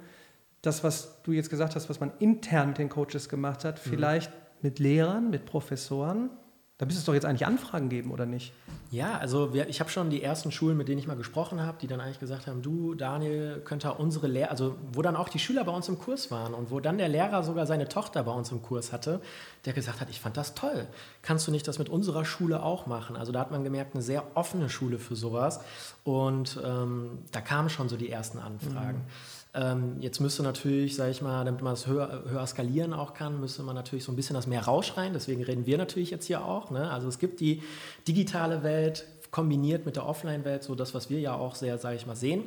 [0.62, 3.90] Das, was du jetzt gesagt hast, was man intern mit den Coaches gemacht hat, mhm.
[3.90, 6.30] vielleicht mit Lehrern, mit Professoren?
[6.80, 8.54] Da müsste es doch jetzt eigentlich Anfragen geben, oder nicht?
[8.90, 11.76] Ja, also wir, ich habe schon die ersten Schulen, mit denen ich mal gesprochen habe,
[11.78, 15.38] die dann eigentlich gesagt haben, du, Daniel, könnte unsere Lehrer, also wo dann auch die
[15.38, 18.32] Schüler bei uns im Kurs waren und wo dann der Lehrer sogar seine Tochter bei
[18.32, 19.20] uns im Kurs hatte,
[19.66, 20.86] der gesagt hat, ich fand das toll.
[21.20, 23.14] Kannst du nicht das mit unserer Schule auch machen?
[23.14, 25.60] Also da hat man gemerkt, eine sehr offene Schule für sowas.
[26.02, 29.00] Und ähm, da kamen schon so die ersten Anfragen.
[29.00, 29.39] Mhm.
[29.52, 33.40] Ähm, jetzt müsste natürlich, sage ich mal, damit man es höher, höher, skalieren auch kann,
[33.40, 35.12] müsste man natürlich so ein bisschen das mehr rausschreien.
[35.12, 36.70] Deswegen reden wir natürlich jetzt hier auch.
[36.70, 36.90] Ne?
[36.90, 37.62] Also es gibt die
[38.06, 42.06] digitale Welt kombiniert mit der Offline-Welt, so das, was wir ja auch sehr, sage ich
[42.06, 42.44] mal, sehen.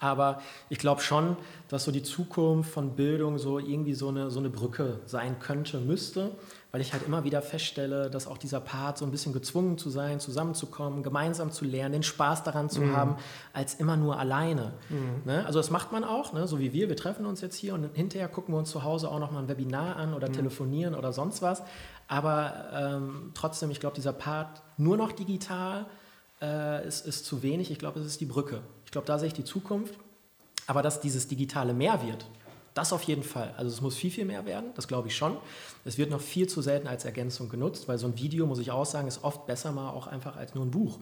[0.00, 1.36] Aber ich glaube schon,
[1.68, 5.78] dass so die Zukunft von Bildung so irgendwie so eine, so eine Brücke sein könnte,
[5.78, 6.32] müsste
[6.76, 9.88] weil ich halt immer wieder feststelle, dass auch dieser Part so ein bisschen gezwungen zu
[9.88, 12.94] sein, zusammenzukommen, gemeinsam zu lernen, den Spaß daran zu mhm.
[12.94, 13.16] haben,
[13.54, 14.74] als immer nur alleine.
[14.90, 15.22] Mhm.
[15.24, 15.46] Ne?
[15.46, 16.46] Also das macht man auch, ne?
[16.46, 19.10] so wie wir, wir treffen uns jetzt hier und hinterher gucken wir uns zu Hause
[19.10, 20.34] auch nochmal ein Webinar an oder mhm.
[20.34, 21.62] telefonieren oder sonst was.
[22.08, 25.86] Aber ähm, trotzdem, ich glaube, dieser Part nur noch digital
[26.42, 27.70] äh, ist, ist zu wenig.
[27.70, 28.60] Ich glaube, es ist die Brücke.
[28.84, 29.94] Ich glaube, da sehe ich die Zukunft.
[30.66, 32.26] Aber dass dieses Digitale mehr wird,
[32.76, 33.54] das auf jeden Fall.
[33.56, 35.38] Also es muss viel, viel mehr werden, das glaube ich schon.
[35.86, 38.70] Es wird noch viel zu selten als Ergänzung genutzt, weil so ein Video, muss ich
[38.70, 40.98] auch sagen, ist oft besser mal auch einfach als nur ein Buch.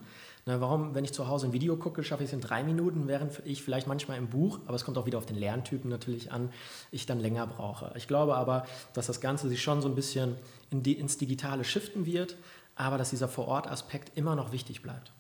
[0.47, 3.09] Na, warum, wenn ich zu Hause ein Video gucke, schaffe ich es in drei Minuten,
[3.09, 6.31] während ich vielleicht manchmal im Buch, aber es kommt auch wieder auf den Lerntypen natürlich
[6.31, 6.51] an,
[6.93, 7.93] ich dann länger brauche.
[7.97, 10.37] Ich glaube aber, dass das Ganze sich schon so ein bisschen
[10.71, 12.37] in die, ins Digitale shiften wird,
[12.77, 15.13] aber dass dieser Vorort-Aspekt immer noch wichtig bleibt.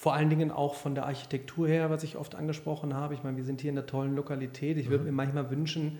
[0.00, 3.14] Vor allen Dingen auch von der Architektur her, was ich oft angesprochen habe.
[3.14, 4.76] Ich meine, wir sind hier in einer tollen Lokalität.
[4.76, 4.90] Ich mhm.
[4.90, 5.98] würde mir manchmal wünschen,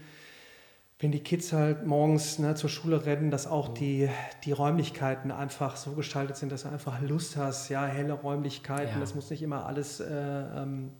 [1.01, 3.75] wenn die Kids halt morgens ne, zur Schule rennen, dass auch mhm.
[3.75, 4.09] die,
[4.45, 8.95] die Räumlichkeiten einfach so gestaltet sind, dass du einfach Lust hast, ja, helle Räumlichkeiten.
[8.95, 9.01] Ja.
[9.01, 10.93] Das muss nicht immer alles äh, ähm,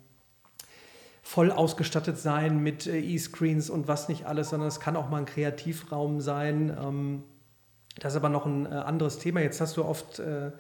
[1.23, 5.19] voll ausgestattet sein mit äh, E-Screens und was nicht alles, sondern es kann auch mal
[5.19, 6.77] ein Kreativraum sein.
[6.77, 7.23] Ähm,
[8.01, 9.39] das ist aber noch ein äh, anderes Thema.
[9.39, 10.51] Jetzt hast du oft äh,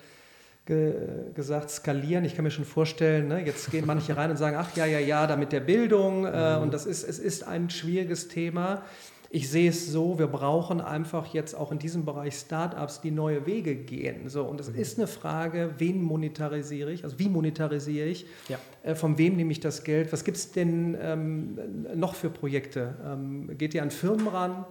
[0.68, 0.94] ge
[1.34, 2.24] gesagt, skalieren.
[2.24, 4.98] Ich kann mir schon vorstellen, ne, jetzt gehen manche rein und sagen, ach ja, ja,
[4.98, 6.26] ja, da mit der Bildung.
[6.26, 6.62] Äh, mhm.
[6.62, 8.82] Und das ist, es ist ein schwieriges Thema.
[9.30, 13.46] Ich sehe es so, wir brauchen einfach jetzt auch in diesem Bereich Startups, die neue
[13.46, 14.28] Wege gehen.
[14.28, 14.78] So, und es mhm.
[14.78, 18.58] ist eine Frage, wen monetarisiere ich, also wie monetarisiere ich, ja.
[18.82, 21.58] äh, von wem nehme ich das Geld, was gibt es denn ähm,
[21.94, 22.94] noch für Projekte?
[23.04, 24.66] Ähm, geht ihr an Firmen ran?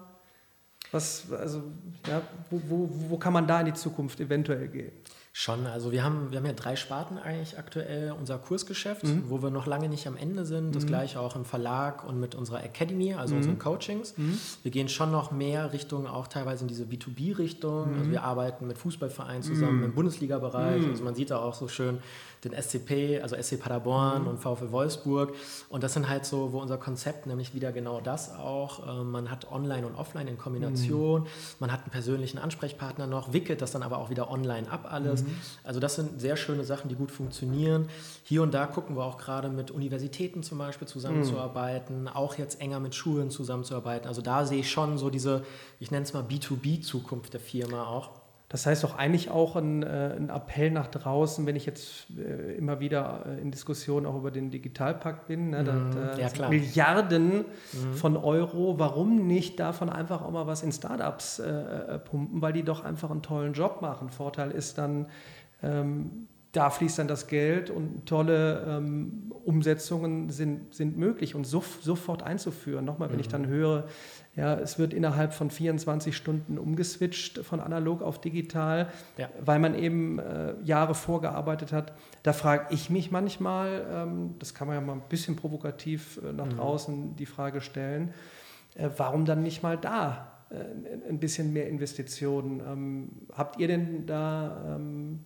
[0.92, 1.64] Was, also,
[2.08, 4.92] ja, wo, wo, wo kann man da in die Zukunft eventuell gehen?
[5.40, 8.12] Schon, also wir haben, wir haben ja drei Sparten eigentlich aktuell.
[8.20, 9.26] Unser Kursgeschäft, mhm.
[9.28, 10.76] wo wir noch lange nicht am Ende sind.
[10.76, 10.88] Das mhm.
[10.88, 13.42] gleiche auch im Verlag und mit unserer Academy, also mhm.
[13.42, 14.18] unseren Coachings.
[14.18, 14.40] Mhm.
[14.64, 17.94] Wir gehen schon noch mehr Richtung, auch teilweise in diese B2B-Richtung.
[17.94, 18.12] Also mhm.
[18.14, 20.84] wir arbeiten mit Fußballvereinen zusammen im Bundesliga-Bereich.
[20.88, 22.00] Also man sieht da auch so schön
[22.44, 24.28] den SCP, also SC Paderborn mhm.
[24.28, 25.34] und VfL Wolfsburg.
[25.70, 28.88] Und das sind halt so, wo unser Konzept nämlich wieder genau das auch.
[28.88, 31.22] Äh, man hat Online und Offline in Kombination.
[31.22, 31.28] Mhm.
[31.60, 35.24] Man hat einen persönlichen Ansprechpartner noch, wickelt das dann aber auch wieder online ab alles.
[35.24, 35.36] Mhm.
[35.64, 37.90] Also das sind sehr schöne Sachen, die gut funktionieren.
[38.24, 42.08] Hier und da gucken wir auch gerade mit Universitäten zum Beispiel zusammenzuarbeiten, mhm.
[42.08, 44.08] auch jetzt enger mit Schulen zusammenzuarbeiten.
[44.08, 45.44] Also da sehe ich schon so diese,
[45.80, 48.12] ich nenne es mal B2B-Zukunft der Firma auch.
[48.50, 52.56] Das heißt doch eigentlich auch ein, äh, ein Appell nach draußen, wenn ich jetzt äh,
[52.56, 56.50] immer wieder äh, in Diskussionen auch über den Digitalpakt bin, ne, mm, ja, klar.
[56.50, 57.94] Milliarden mm.
[57.94, 62.64] von Euro, warum nicht davon einfach auch mal was in Startups äh, pumpen, weil die
[62.64, 64.10] doch einfach einen tollen Job machen.
[64.10, 65.08] Vorteil ist dann,
[65.62, 71.64] ähm, da fließt dann das Geld und tolle ähm, Umsetzungen sind, sind möglich und so,
[71.82, 72.84] sofort einzuführen.
[72.84, 73.20] Nochmal, wenn mm.
[73.20, 73.32] ich mhm.
[73.32, 73.88] dann höre,
[74.36, 78.90] ja, es wird innerhalb von 24 Stunden umgeswitcht von analog auf digital,
[79.20, 79.30] ja.
[79.40, 81.94] weil man eben äh, Jahre vorgearbeitet hat.
[82.24, 86.34] Da frage ich mich manchmal, ähm, das kann man ja mal ein bisschen provokativ äh,
[86.34, 86.58] nach mhm.
[86.58, 88.16] draußen die Frage stellen,
[88.74, 90.56] äh, warum dann nicht mal da äh,
[91.08, 92.62] ein bisschen mehr Investitionen?
[92.68, 95.20] Ähm, habt ihr denn da ähm,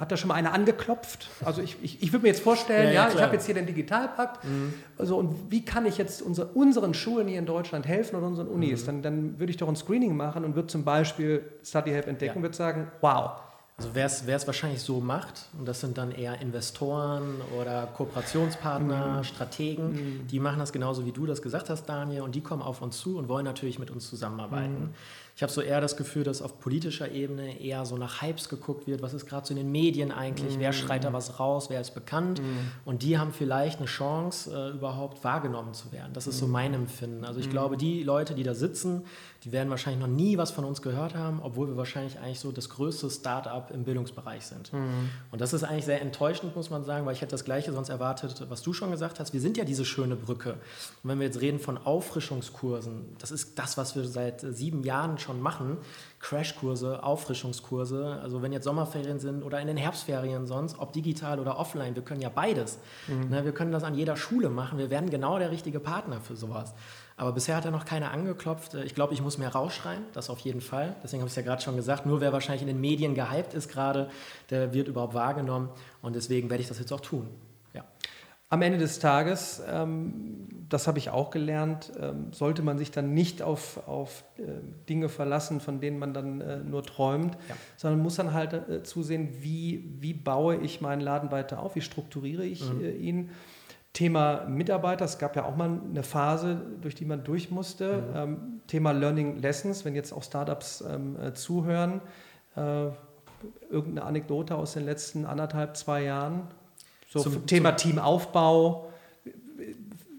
[0.00, 1.28] hat da schon mal einer angeklopft?
[1.44, 3.54] Also ich, ich, ich würde mir jetzt vorstellen, ja, ja, ja ich habe jetzt hier
[3.54, 4.42] den Digitalpakt.
[4.44, 4.72] Mhm.
[4.96, 8.48] Also und wie kann ich jetzt unser, unseren Schulen hier in Deutschland helfen oder unseren
[8.48, 8.82] Unis?
[8.82, 8.86] Mhm.
[8.86, 12.32] Dann, dann würde ich doch ein Screening machen und würde zum Beispiel Study Help entdecken
[12.32, 12.36] ja.
[12.36, 13.32] und würde sagen, wow.
[13.76, 19.24] Also wer es wahrscheinlich so macht, und das sind dann eher Investoren oder Kooperationspartner, mhm.
[19.24, 20.26] Strategen, mhm.
[20.26, 22.98] die machen das genauso wie du das gesagt hast, Daniel, und die kommen auf uns
[22.98, 24.94] zu und wollen natürlich mit uns zusammenarbeiten.
[25.40, 25.40] Mhm.
[25.40, 28.86] Ich habe so eher das Gefühl, dass auf politischer Ebene eher so nach Hypes geguckt
[28.86, 30.60] wird, was ist gerade so in den Medien eigentlich, mm.
[30.60, 32.42] wer schreit da was raus, wer ist bekannt.
[32.42, 32.44] Mm.
[32.84, 36.12] Und die haben vielleicht eine Chance, äh, überhaupt wahrgenommen zu werden.
[36.12, 36.40] Das ist mm.
[36.40, 37.24] so mein Empfinden.
[37.24, 37.52] Also ich mm.
[37.52, 39.06] glaube, die Leute, die da sitzen,
[39.44, 42.52] die werden wahrscheinlich noch nie was von uns gehört haben, obwohl wir wahrscheinlich eigentlich so
[42.52, 44.70] das größte Start-up im Bildungsbereich sind.
[44.74, 45.08] Mm.
[45.30, 47.88] Und das ist eigentlich sehr enttäuschend, muss man sagen, weil ich hätte das Gleiche sonst
[47.88, 49.32] erwartet, was du schon gesagt hast.
[49.32, 50.52] Wir sind ja diese schöne Brücke.
[51.02, 55.18] Und wenn wir jetzt reden von Auffrischungskursen, das ist das, was wir seit sieben Jahren
[55.18, 55.78] schon schon machen.
[56.18, 61.58] Crashkurse, Auffrischungskurse, also wenn jetzt Sommerferien sind oder in den Herbstferien sonst, ob digital oder
[61.58, 62.78] offline, wir können ja beides.
[63.08, 63.30] Mhm.
[63.30, 66.36] Ne, wir können das an jeder Schule machen, wir werden genau der richtige Partner für
[66.36, 66.74] sowas.
[67.16, 68.74] Aber bisher hat er noch keiner angeklopft.
[68.74, 70.96] Ich glaube, ich muss mehr rausschreien, das auf jeden Fall.
[71.02, 73.52] Deswegen habe ich es ja gerade schon gesagt, nur wer wahrscheinlich in den Medien gehypt
[73.52, 74.08] ist gerade,
[74.48, 75.68] der wird überhaupt wahrgenommen.
[76.00, 77.28] Und deswegen werde ich das jetzt auch tun.
[78.52, 83.14] Am Ende des Tages, ähm, das habe ich auch gelernt, ähm, sollte man sich dann
[83.14, 84.42] nicht auf, auf äh,
[84.88, 87.54] Dinge verlassen, von denen man dann äh, nur träumt, ja.
[87.76, 91.80] sondern muss dann halt äh, zusehen, wie, wie baue ich meinen Laden weiter auf, wie
[91.80, 92.84] strukturiere ich mhm.
[93.00, 93.30] Ihn.
[93.92, 97.98] Thema Mitarbeiter, es gab ja auch mal eine Phase, durch die man durch musste.
[97.98, 98.16] Mhm.
[98.16, 100.84] Ähm, Thema Learning Lessons, wenn jetzt auch Startups
[101.34, 102.00] zuhören.
[103.68, 106.48] Irgendeine Anekdote aus den letzten anderthalb, zwei Jahren,
[107.12, 108.90] so zum, Thema zum Teamaufbau.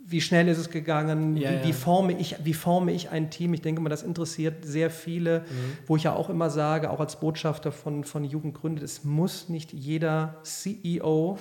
[0.06, 1.38] Wie schnell ist es gegangen?
[1.38, 1.63] Ja, wie, ja.
[1.63, 3.54] wie, forme ich, wie forme ich ein Team?
[3.54, 5.77] Ich denke mal, das interessiert sehr viele, mhm.
[5.88, 9.71] wo ich ja auch immer sage, auch als Botschafter von, von Jugendgründet, es muss nicht
[9.71, 11.38] jeder CEO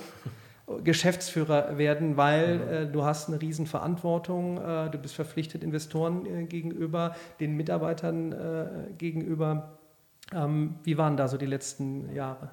[0.83, 2.69] Geschäftsführer werden, weil mhm.
[2.69, 8.93] äh, du hast eine Riesenverantwortung, äh, du bist verpflichtet Investoren äh, gegenüber, den Mitarbeitern äh,
[8.97, 9.77] gegenüber.
[10.33, 12.51] Ähm, wie waren da so die letzten Jahre?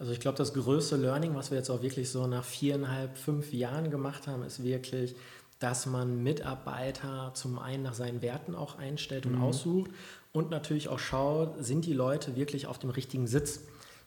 [0.00, 3.52] Also ich glaube, das größte Learning, was wir jetzt auch wirklich so nach viereinhalb, fünf
[3.52, 5.14] Jahren gemacht haben, ist wirklich,
[5.58, 9.42] dass man Mitarbeiter zum einen nach seinen Werten auch einstellt und mhm.
[9.42, 9.90] aussucht
[10.32, 13.60] und natürlich auch schaut, sind die Leute wirklich auf dem richtigen Sitz.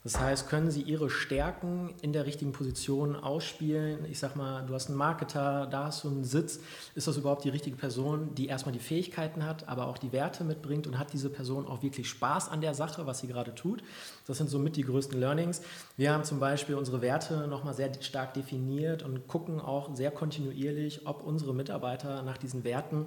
[0.03, 4.03] Das heißt, können Sie Ihre Stärken in der richtigen Position ausspielen?
[4.11, 6.59] Ich sag mal, du hast einen Marketer, da hast du einen Sitz.
[6.93, 10.43] Ist das überhaupt die richtige Person, die erstmal die Fähigkeiten hat, aber auch die Werte
[10.43, 13.81] mitbringt und hat diese Person auch wirklich Spaß an der Sache, was sie gerade tut?
[14.27, 15.61] Das sind somit die größten Learnings.
[15.95, 21.07] Wir haben zum Beispiel unsere Werte nochmal sehr stark definiert und gucken auch sehr kontinuierlich,
[21.07, 23.05] ob unsere Mitarbeiter nach diesen Werten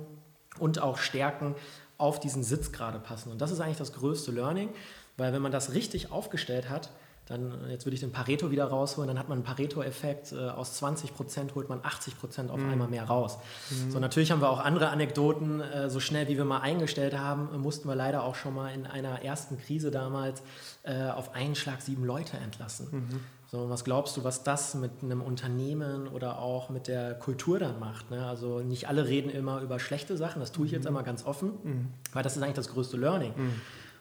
[0.58, 1.56] und auch Stärken
[1.98, 3.32] auf diesen Sitz gerade passen.
[3.32, 4.70] Und das ist eigentlich das größte Learning.
[5.16, 6.90] Weil wenn man das richtig aufgestellt hat,
[7.26, 10.74] dann, jetzt würde ich den Pareto wieder rausholen, dann hat man einen Pareto-Effekt, äh, aus
[10.74, 12.70] 20 Prozent holt man 80 Prozent auf mhm.
[12.70, 13.38] einmal mehr raus.
[13.70, 13.90] Mhm.
[13.90, 17.60] So, natürlich haben wir auch andere Anekdoten, äh, so schnell wie wir mal eingestellt haben,
[17.60, 20.42] mussten wir leider auch schon mal in einer ersten Krise damals
[20.84, 22.88] äh, auf einen Schlag sieben Leute entlassen.
[22.92, 23.20] Mhm.
[23.50, 27.80] So, was glaubst du, was das mit einem Unternehmen oder auch mit der Kultur dann
[27.80, 28.10] macht?
[28.10, 28.24] Ne?
[28.26, 30.88] Also nicht alle reden immer über schlechte Sachen, das tue ich jetzt mhm.
[30.88, 31.88] einmal ganz offen, mhm.
[32.12, 33.32] weil das ist eigentlich das größte Learning.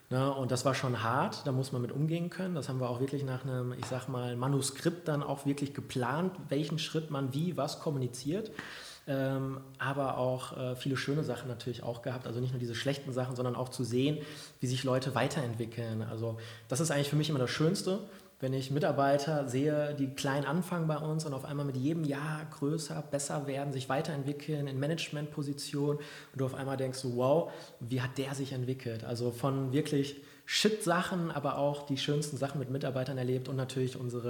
[0.10, 0.34] Ne?
[0.34, 2.56] Und das war schon hart, da muss man mit umgehen können.
[2.56, 6.34] Das haben wir auch wirklich nach einem, ich sag mal, Manuskript dann auch wirklich geplant,
[6.50, 8.52] welchen Schritt man wie, was kommuniziert.
[9.08, 12.26] Ähm, aber auch äh, viele schöne Sachen natürlich auch gehabt.
[12.26, 14.18] Also nicht nur diese schlechten Sachen, sondern auch zu sehen,
[14.60, 16.02] wie sich Leute weiterentwickeln.
[16.02, 16.38] Also
[16.68, 18.00] das ist eigentlich für mich immer das Schönste
[18.39, 22.45] wenn ich Mitarbeiter sehe, die klein anfangen bei uns und auf einmal mit jedem Jahr
[22.58, 28.17] größer, besser werden, sich weiterentwickeln in Managementpositionen und du auf einmal denkst, wow, wie hat
[28.17, 29.04] der sich entwickelt?
[29.06, 34.30] Also von wirklich Shit-Sachen, aber auch die schönsten Sachen mit Mitarbeitern erlebt und natürlich unsere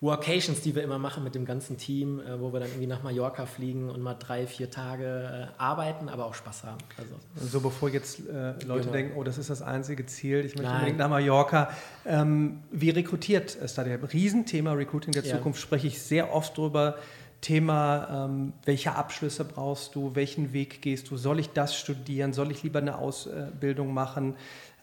[0.00, 3.02] Workations, die wir immer machen mit dem ganzen Team, äh, wo wir dann irgendwie nach
[3.02, 6.78] Mallorca fliegen und mal drei, vier Tage äh, arbeiten, aber auch Spaß haben.
[6.98, 7.14] Also.
[7.40, 8.92] So bevor jetzt äh, Leute genau.
[8.92, 10.74] denken, oh, das ist das einzige Ziel, ich möchte Nein.
[10.74, 11.70] unbedingt nach Mallorca.
[12.04, 14.12] Ähm, wie rekrutiert StudyHub?
[14.12, 15.36] Riesenthema Recruiting der ja.
[15.36, 16.96] Zukunft, spreche ich sehr oft drüber.
[17.40, 22.50] Thema, ähm, welche Abschlüsse brauchst du, welchen Weg gehst du, soll ich das studieren, soll
[22.50, 24.34] ich lieber eine Ausbildung machen?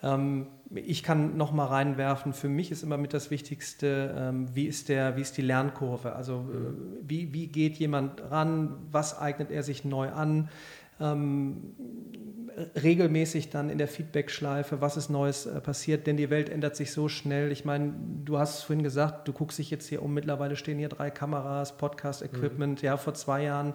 [0.02, 4.66] Ähm, ich kann noch mal reinwerfen, für mich ist immer mit das Wichtigste, ähm, wie,
[4.66, 6.16] ist der, wie ist die Lernkurve?
[6.16, 8.76] Also äh, wie, wie geht jemand ran?
[8.92, 10.50] Was eignet er sich neu an?
[11.00, 11.74] Ähm,
[12.82, 16.92] regelmäßig dann in der Feedback-Schleife, was ist Neues äh, passiert, denn die Welt ändert sich
[16.92, 17.52] so schnell.
[17.52, 20.78] Ich meine, du hast es vorhin gesagt, du guckst dich jetzt hier um, mittlerweile stehen
[20.78, 22.86] hier drei Kameras, Podcast-Equipment, mhm.
[22.86, 23.74] ja, vor zwei Jahren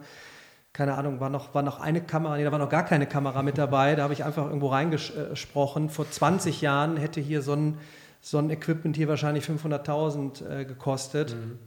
[0.72, 3.42] keine Ahnung, war noch, war noch eine Kamera, nee, da war noch gar keine Kamera
[3.42, 3.94] mit dabei.
[3.94, 5.88] Da habe ich einfach irgendwo reingesprochen.
[5.88, 7.78] Vor 20 Jahren hätte hier so ein,
[8.20, 11.34] so ein Equipment hier wahrscheinlich 500.000 äh, gekostet.
[11.34, 11.58] Mhm.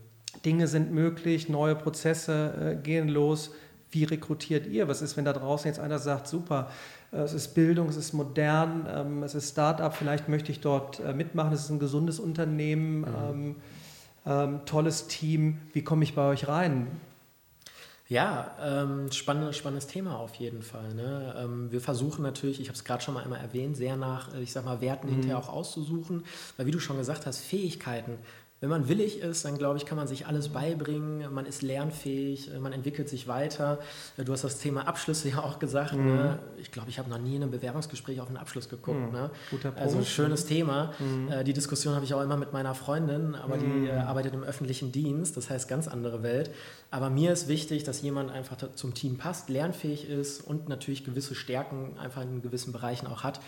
[0.45, 3.51] Dinge sind möglich, neue Prozesse äh, gehen los.
[3.91, 4.87] Wie rekrutiert ihr?
[4.87, 6.69] Was ist, wenn da draußen jetzt einer sagt, super,
[7.11, 11.01] äh, es ist Bildung, es ist modern, ähm, es ist Start-up, vielleicht möchte ich dort
[11.01, 13.05] äh, mitmachen, es ist ein gesundes Unternehmen, mhm.
[13.29, 13.55] ähm,
[14.25, 15.59] ähm, tolles Team.
[15.73, 16.87] Wie komme ich bei euch rein?
[18.11, 20.93] Ja, ähm, spannendes, spannendes Thema auf jeden Fall.
[20.95, 21.33] Ne?
[21.37, 24.41] Ähm, wir versuchen natürlich, ich habe es gerade schon mal einmal erwähnt, sehr nach, äh,
[24.41, 25.13] ich sag mal, Werten mhm.
[25.13, 26.25] hinterher auch auszusuchen,
[26.57, 28.17] weil wie du schon gesagt hast, Fähigkeiten
[28.61, 32.51] wenn man willig ist, dann glaube ich, kann man sich alles beibringen, man ist lernfähig,
[32.59, 33.79] man entwickelt sich weiter.
[34.23, 35.93] Du hast das Thema Abschlüsse ja auch gesagt.
[35.93, 36.05] Mhm.
[36.05, 36.39] Ne?
[36.59, 38.99] Ich glaube, ich habe noch nie in einem Bewerbungsgespräch auf einen Abschluss geguckt.
[38.99, 39.11] Mhm.
[39.11, 39.31] Ne?
[39.49, 39.79] Guter Punkt.
[39.79, 40.93] Also ein schönes Thema.
[40.99, 41.31] Mhm.
[41.31, 43.87] Äh, die Diskussion habe ich auch immer mit meiner Freundin, aber die mhm.
[43.87, 46.51] äh, arbeitet im öffentlichen Dienst, das heißt ganz andere Welt.
[46.91, 51.33] Aber mir ist wichtig, dass jemand einfach zum Team passt, lernfähig ist und natürlich gewisse
[51.33, 53.39] Stärken einfach in gewissen Bereichen auch hat.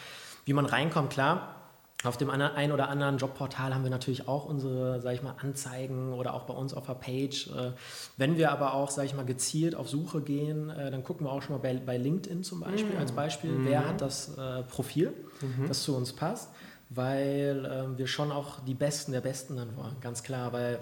[0.45, 1.62] Wie man reinkommt, klar,
[2.03, 6.13] auf dem einen oder anderen Jobportal haben wir natürlich auch unsere, sag ich mal, Anzeigen
[6.13, 7.47] oder auch bei uns auf der Page.
[7.47, 7.71] Äh,
[8.17, 11.31] wenn wir aber auch, sag ich mal, gezielt auf Suche gehen, äh, dann gucken wir
[11.31, 12.99] auch schon mal bei, bei LinkedIn zum Beispiel, mhm.
[12.99, 13.65] als Beispiel, mhm.
[13.65, 15.67] wer hat das äh, Profil, mhm.
[15.67, 16.49] das zu uns passt,
[16.89, 20.79] weil wir schon auch die Besten der Besten dann wollen, ganz klar, weil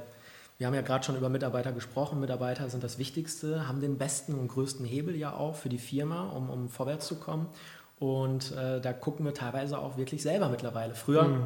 [0.62, 2.20] wir haben ja gerade schon über Mitarbeiter gesprochen.
[2.20, 6.30] Mitarbeiter sind das Wichtigste, haben den besten und größten Hebel ja auch für die Firma,
[6.30, 7.48] um, um vorwärts zu kommen.
[8.02, 10.96] Und äh, da gucken wir teilweise auch wirklich selber mittlerweile.
[10.96, 11.44] Früher mhm.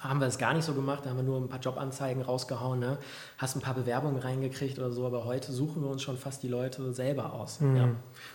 [0.00, 2.80] haben wir es gar nicht so gemacht, da haben wir nur ein paar Jobanzeigen rausgehauen,
[2.80, 2.98] ne?
[3.38, 6.48] hast ein paar Bewerbungen reingekriegt oder so, aber heute suchen wir uns schon fast die
[6.48, 7.60] Leute selber aus.
[7.60, 7.76] Mhm.
[7.76, 7.88] Ja.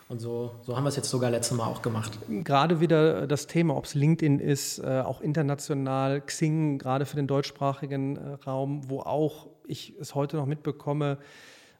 [0.08, 2.18] Und so, so haben wir es jetzt sogar letztes Mal auch gemacht.
[2.30, 7.28] Gerade wieder das Thema, ob es LinkedIn ist, äh, auch international, Xing, gerade für den
[7.28, 11.18] deutschsprachigen äh, Raum, wo auch ich es heute noch mitbekomme,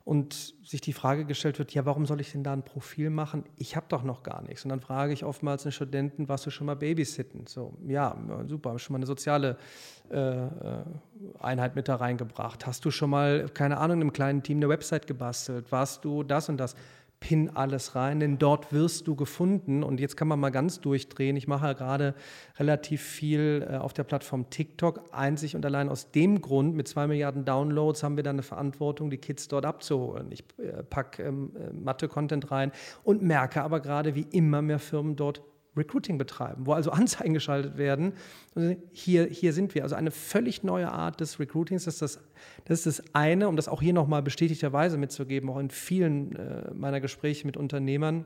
[0.06, 3.44] und sich die Frage gestellt wird, ja, warum soll ich denn da ein Profil machen?
[3.58, 4.64] Ich habe doch noch gar nichts.
[4.64, 7.46] Und dann frage ich oftmals einen Studenten, warst du schon mal babysitten?
[7.48, 9.58] So, ja, super, schon mal eine soziale
[10.10, 10.48] äh, äh,
[11.40, 12.66] Einheit mit da reingebracht.
[12.66, 15.72] Hast du schon mal, keine Ahnung, in einem kleinen Team eine Website gebastelt?
[15.72, 16.76] Warst du das und das?
[17.20, 19.84] Pin alles rein, denn dort wirst du gefunden.
[19.84, 21.36] Und jetzt kann man mal ganz durchdrehen.
[21.36, 22.16] Ich mache gerade
[22.58, 27.08] relativ viel äh, auf der Plattform TikTok, einzig und allein aus dem Grund, mit zwei
[27.08, 30.32] Milliarden Downloads haben wir dann eine Verantwortung, die Kids dort abzuholen.
[30.32, 32.72] Ich äh, packe ähm, äh, Mathe-Content rein
[33.04, 35.42] und merke aber gerade, wie immer mehr Firmen dort
[35.80, 38.14] Recruiting betreiben, wo also Anzeigen geschaltet werden.
[38.92, 39.84] Hier, hier sind wir.
[39.84, 41.86] Also eine völlig neue Art des Recruitings.
[41.86, 42.20] Das ist das,
[42.66, 46.72] das, ist das eine, um das auch hier nochmal bestätigterweise mitzugeben, auch in vielen äh,
[46.74, 48.26] meiner Gespräche mit Unternehmern,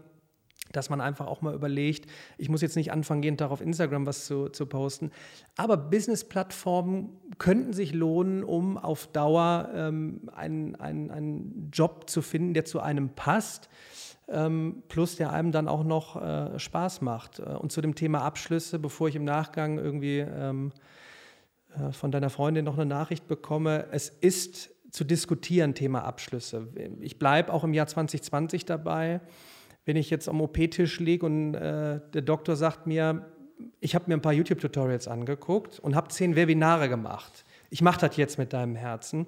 [0.71, 4.05] dass man einfach auch mal überlegt, ich muss jetzt nicht anfangen, jeden Tag auf Instagram
[4.05, 5.11] was zu, zu posten,
[5.55, 12.53] aber Business-Plattformen könnten sich lohnen, um auf Dauer ähm, einen, einen, einen Job zu finden,
[12.53, 13.69] der zu einem passt
[14.27, 17.39] ähm, plus der einem dann auch noch äh, Spaß macht.
[17.39, 20.71] Äh, und zu dem Thema Abschlüsse, bevor ich im Nachgang irgendwie ähm,
[21.75, 26.67] äh, von deiner Freundin noch eine Nachricht bekomme, es ist zu diskutieren, Thema Abschlüsse.
[26.99, 29.21] Ich bleibe auch im Jahr 2020 dabei.
[29.85, 33.25] Wenn ich jetzt am OP-Tisch liege und äh, der Doktor sagt mir,
[33.79, 37.45] ich habe mir ein paar YouTube-Tutorials angeguckt und habe zehn Webinare gemacht.
[37.69, 39.25] Ich mache das jetzt mit deinem Herzen.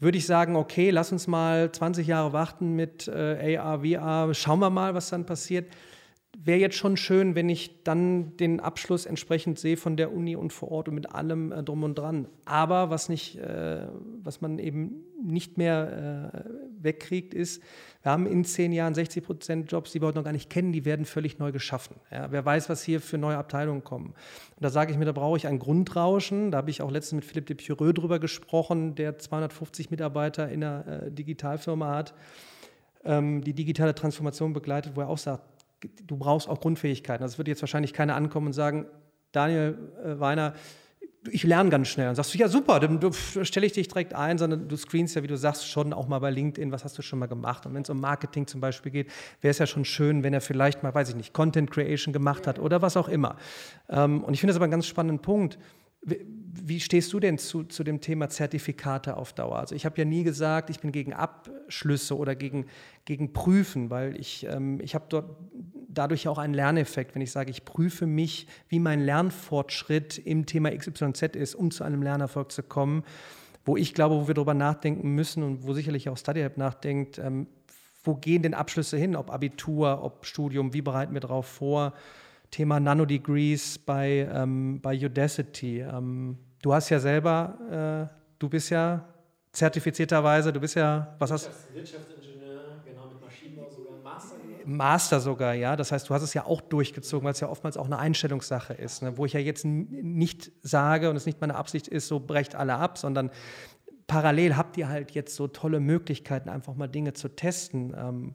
[0.00, 4.58] Würde ich sagen, okay, lass uns mal 20 Jahre warten mit äh, AR, VR, schauen
[4.58, 5.66] wir mal, was dann passiert
[6.38, 10.52] wäre jetzt schon schön, wenn ich dann den Abschluss entsprechend sehe von der Uni und
[10.52, 12.28] vor Ort und mit allem äh, drum und dran.
[12.44, 13.86] Aber was nicht, äh,
[14.22, 17.62] was man eben nicht mehr äh, wegkriegt, ist,
[18.02, 20.72] wir haben in zehn Jahren 60 Prozent Jobs, die wir heute noch gar nicht kennen,
[20.72, 21.96] die werden völlig neu geschaffen.
[22.10, 24.08] Ja, wer weiß, was hier für neue Abteilungen kommen.
[24.08, 26.50] Und da sage ich mir, da brauche ich ein Grundrauschen.
[26.50, 30.64] Da habe ich auch letztens mit Philipp de Pureux drüber gesprochen, der 250 Mitarbeiter in
[30.64, 32.14] einer äh, Digitalfirma hat,
[33.04, 35.44] ähm, die digitale Transformation begleitet, wo er auch sagt,
[36.04, 37.22] du brauchst auch Grundfähigkeiten.
[37.22, 38.86] Also es wird jetzt wahrscheinlich keiner ankommen und sagen,
[39.30, 40.54] Daniel äh, Weiner,
[41.30, 42.06] ich lerne ganz schnell.
[42.06, 45.22] Dann sagst du, ja super, dann stelle ich dich direkt ein, sondern du screenst ja,
[45.22, 47.64] wie du sagst, schon auch mal bei LinkedIn, was hast du schon mal gemacht.
[47.66, 49.08] Und wenn es um Marketing zum Beispiel geht,
[49.40, 52.46] wäre es ja schon schön, wenn er vielleicht mal, weiß ich nicht, Content Creation gemacht
[52.46, 53.36] hat oder was auch immer.
[53.88, 55.58] Ähm, und ich finde das aber einen ganz spannenden Punkt.
[56.04, 59.58] Wie stehst du denn zu, zu dem Thema Zertifikate auf Dauer?
[59.58, 62.66] Also ich habe ja nie gesagt, ich bin gegen Abschlüsse oder gegen,
[63.04, 65.36] gegen Prüfen, weil ich, ähm, ich habe dort
[65.92, 70.70] dadurch auch einen Lerneffekt, wenn ich sage, ich prüfe mich, wie mein Lernfortschritt im Thema
[70.70, 73.04] XYZ ist, um zu einem Lernerfolg zu kommen,
[73.64, 77.46] wo ich glaube, wo wir darüber nachdenken müssen und wo sicherlich auch StudyHelp nachdenkt, ähm,
[78.04, 81.92] wo gehen denn Abschlüsse hin, ob Abitur, ob Studium, wie bereiten wir darauf vor?
[82.50, 85.80] Thema Nanodegrees bei, ähm, bei Udacity.
[85.80, 89.08] Ähm, du hast ja selber, äh, du bist ja
[89.52, 91.50] zertifizierterweise, du bist ja, was hast du
[92.84, 93.98] genau, mit Maschinenbau sogar
[94.66, 95.20] Master.
[95.20, 95.76] Sogar, ja.
[95.76, 98.74] Das heißt, du hast es ja auch durchgezogen, weil es ja oftmals auch eine Einstellungssache
[98.74, 99.16] ist, ne?
[99.16, 102.76] wo ich ja jetzt nicht sage und es nicht meine Absicht ist, so brecht alle
[102.76, 103.30] ab, sondern
[104.06, 107.94] parallel habt ihr halt jetzt so tolle Möglichkeiten, einfach mal Dinge zu testen.
[107.96, 108.34] Ähm,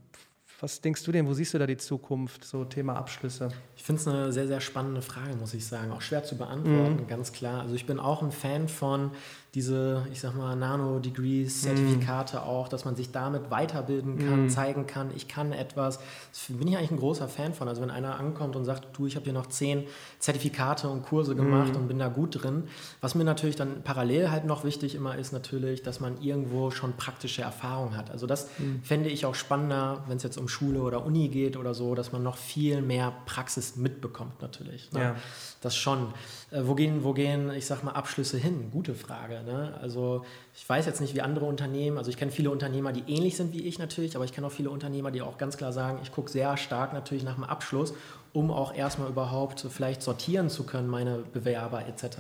[0.59, 3.49] was denkst du denn, wo siehst du da die Zukunft, so Thema Abschlüsse?
[3.75, 5.91] Ich finde es eine sehr, sehr spannende Frage, muss ich sagen.
[5.91, 7.07] Auch schwer zu beantworten, mhm.
[7.07, 7.61] ganz klar.
[7.61, 9.11] Also ich bin auch ein Fan von
[9.53, 11.67] diese, ich sag mal, Nano-Degrees, mhm.
[11.67, 12.39] Zertifikate mm.
[12.39, 14.49] auch, dass man sich damit weiterbilden kann, mm.
[14.49, 15.99] zeigen kann, ich kann etwas.
[16.31, 17.67] Das bin ich eigentlich ein großer Fan von.
[17.67, 19.86] Also wenn einer ankommt und sagt, du, ich habe hier noch zehn
[20.19, 21.77] Zertifikate und Kurse gemacht mm.
[21.77, 22.63] und bin da gut drin.
[23.01, 26.93] Was mir natürlich dann parallel halt noch wichtig immer ist, natürlich, dass man irgendwo schon
[26.93, 28.12] praktische Erfahrung hat.
[28.12, 28.49] Also das
[28.83, 32.12] fände ich auch spannender, wenn es jetzt um Schule oder Uni geht oder so, dass
[32.12, 34.91] man noch viel mehr Praxis mitbekommt natürlich.
[34.91, 35.01] Ne?
[35.01, 35.15] Ja.
[35.62, 36.13] Das schon.
[36.51, 38.69] Äh, wo, gehen, wo gehen, ich sag mal, Abschlüsse hin?
[38.71, 39.41] Gute Frage.
[39.47, 39.73] Ne?
[39.81, 43.38] Also ich weiß jetzt nicht, wie andere Unternehmen, also ich kenne viele Unternehmer, die ähnlich
[43.38, 45.99] sind wie ich natürlich, aber ich kenne auch viele Unternehmer, die auch ganz klar sagen,
[46.03, 47.93] ich gucke sehr stark natürlich nach dem Abschluss,
[48.33, 52.17] um auch erstmal überhaupt vielleicht sortieren zu können, meine Bewerber etc.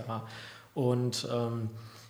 [0.73, 1.69] Und ähm,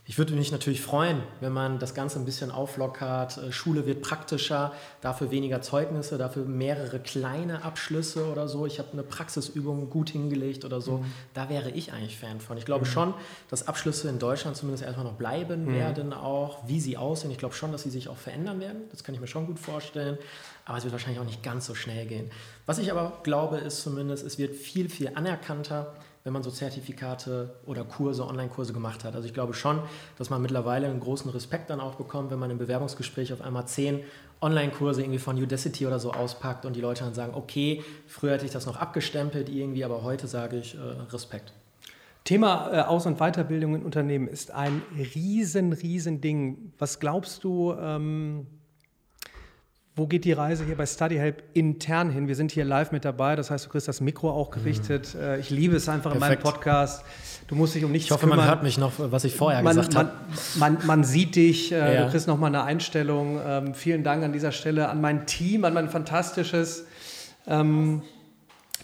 [0.09, 3.37] ich würde mich natürlich freuen, wenn man das Ganze ein bisschen auflockert.
[3.37, 8.65] Äh, Schule wird praktischer, dafür weniger Zeugnisse, dafür mehrere kleine Abschlüsse oder so.
[8.65, 10.99] Ich habe eine Praxisübung gut hingelegt oder so.
[10.99, 11.05] Mhm.
[11.33, 12.57] Da wäre ich eigentlich Fan von.
[12.57, 12.89] Ich glaube mhm.
[12.89, 13.13] schon,
[13.49, 15.73] dass Abschlüsse in Deutschland zumindest erstmal noch bleiben mhm.
[15.73, 17.31] werden, auch wie sie aussehen.
[17.31, 18.83] Ich glaube schon, dass sie sich auch verändern werden.
[18.91, 20.17] Das kann ich mir schon gut vorstellen.
[20.63, 22.31] Aber es wird wahrscheinlich auch nicht ganz so schnell gehen.
[22.65, 25.93] Was ich aber glaube, ist zumindest, es wird viel, viel anerkannter
[26.27, 29.15] wenn man so Zertifikate oder Kurse, Online-Kurse gemacht hat.
[29.15, 29.79] Also ich glaube schon,
[30.17, 33.65] dass man mittlerweile einen großen Respekt dann auch bekommt, wenn man im Bewerbungsgespräch auf einmal
[33.65, 34.01] zehn
[34.41, 38.45] Online-Kurse irgendwie von Udacity oder so auspackt und die Leute dann sagen, okay, früher hätte
[38.45, 40.79] ich das noch abgestempelt irgendwie, aber heute sage ich äh,
[41.13, 41.53] Respekt.
[42.25, 44.81] Thema äh, Aus- und Weiterbildung in Unternehmen ist ein
[45.15, 46.73] riesen, riesen Ding.
[46.77, 48.47] Was glaubst du, ähm,
[49.97, 52.27] wo geht die Reise hier bei StudyHelp intern hin?
[52.27, 55.15] Wir sind hier live mit dabei, das heißt, du kriegst das Mikro auch gerichtet.
[55.15, 55.39] Mhm.
[55.39, 56.39] Ich liebe es einfach Perfekt.
[56.39, 57.03] in meinem Podcast.
[57.47, 58.37] Du musst dich um nichts Ich hoffe, kümmern.
[58.37, 60.11] man hört mich noch, was ich vorher man, gesagt habe.
[60.55, 62.03] Man, man, man, sieht dich, äh, ja.
[62.03, 63.39] du kriegst nochmal eine Einstellung.
[63.43, 66.85] Ähm, vielen Dank an dieser Stelle an mein Team, an mein fantastisches
[67.47, 68.03] ähm,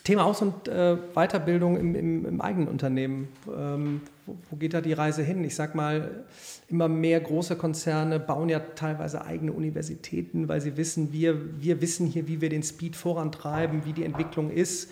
[0.03, 3.27] Thema Aus- und äh, Weiterbildung im, im, im, eigenen Unternehmen.
[3.47, 5.43] Ähm, wo, wo, geht da die Reise hin?
[5.43, 6.23] Ich sag mal,
[6.67, 12.07] immer mehr große Konzerne bauen ja teilweise eigene Universitäten, weil sie wissen, wir, wir wissen
[12.07, 14.89] hier, wie wir den Speed vorantreiben, wie die Entwicklung ist.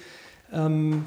[0.51, 1.05] Ähm,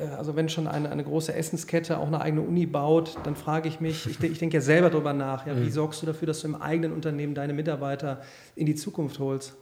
[0.00, 3.68] äh, also wenn schon eine, eine große Essenskette auch eine eigene Uni baut, dann frage
[3.68, 5.70] ich mich, ich, ich denke ja selber darüber nach, ja, wie mhm.
[5.70, 8.22] sorgst du dafür, dass du im eigenen Unternehmen deine Mitarbeiter
[8.56, 9.54] in die Zukunft holst?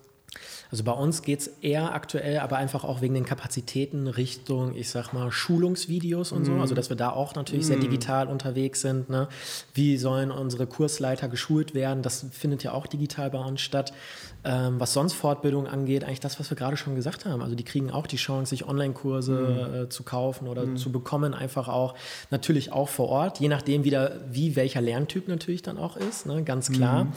[0.72, 4.88] Also bei uns geht es eher aktuell, aber einfach auch wegen den Kapazitäten Richtung, ich
[4.88, 6.52] sag mal, Schulungsvideos und so.
[6.52, 6.62] Mhm.
[6.62, 7.68] Also dass wir da auch natürlich mm.
[7.68, 7.82] sehr mhm.
[7.82, 9.10] digital unterwegs sind.
[9.10, 9.28] Ne?
[9.74, 12.02] Wie sollen unsere Kursleiter geschult werden?
[12.02, 13.92] Das findet ja auch digital bei uns statt.
[14.44, 17.42] Ähm, was sonst Fortbildung angeht, eigentlich das, was wir gerade schon gesagt haben.
[17.42, 19.74] Also die kriegen auch die Chance, sich Online-Kurse mm.
[19.74, 20.78] äh, zu kaufen oder mm.
[20.78, 21.94] zu bekommen, einfach auch
[22.30, 26.42] natürlich auch vor Ort, je nachdem wieder, wie welcher Lerntyp natürlich dann auch ist, ne?
[26.44, 27.08] ganz klar.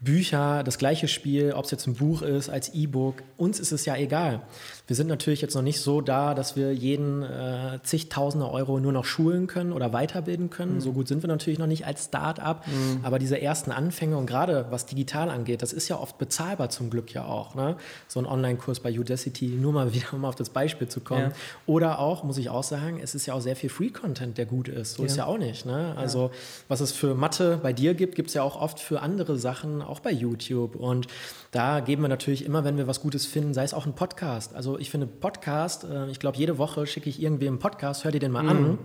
[0.00, 3.84] Bücher, das gleiche Spiel, ob es jetzt ein Buch ist, als E-Book, uns ist es
[3.84, 4.42] ja egal.
[4.90, 8.90] Wir sind natürlich jetzt noch nicht so da, dass wir jeden äh, zigtausende Euro nur
[8.90, 10.74] noch schulen können oder weiterbilden können.
[10.74, 10.80] Mhm.
[10.80, 12.66] So gut sind wir natürlich noch nicht als Start-up.
[12.66, 13.04] Mhm.
[13.04, 16.90] Aber diese ersten Anfänge und gerade was digital angeht, das ist ja oft bezahlbar zum
[16.90, 17.54] Glück ja auch.
[17.54, 17.76] Ne?
[18.08, 21.30] So ein Online-Kurs bei Udacity, nur mal wieder, um auf das Beispiel zu kommen.
[21.30, 21.36] Ja.
[21.66, 24.66] Oder auch, muss ich auch sagen, es ist ja auch sehr viel Free-Content, der gut
[24.66, 24.94] ist.
[24.94, 25.06] So ja.
[25.06, 25.66] ist ja auch nicht.
[25.66, 25.94] Ne?
[25.96, 26.30] Also ja.
[26.66, 29.82] was es für Mathe bei dir gibt, gibt es ja auch oft für andere Sachen,
[29.82, 30.74] auch bei YouTube.
[30.74, 31.06] Und
[31.52, 34.52] da geben wir natürlich immer, wenn wir was Gutes finden, sei es auch ein Podcast.
[34.56, 38.10] Also ich finde Podcast, äh, ich glaube, jede Woche schicke ich irgendwie einen Podcast, hör
[38.10, 38.48] dir den mal mhm.
[38.48, 38.78] an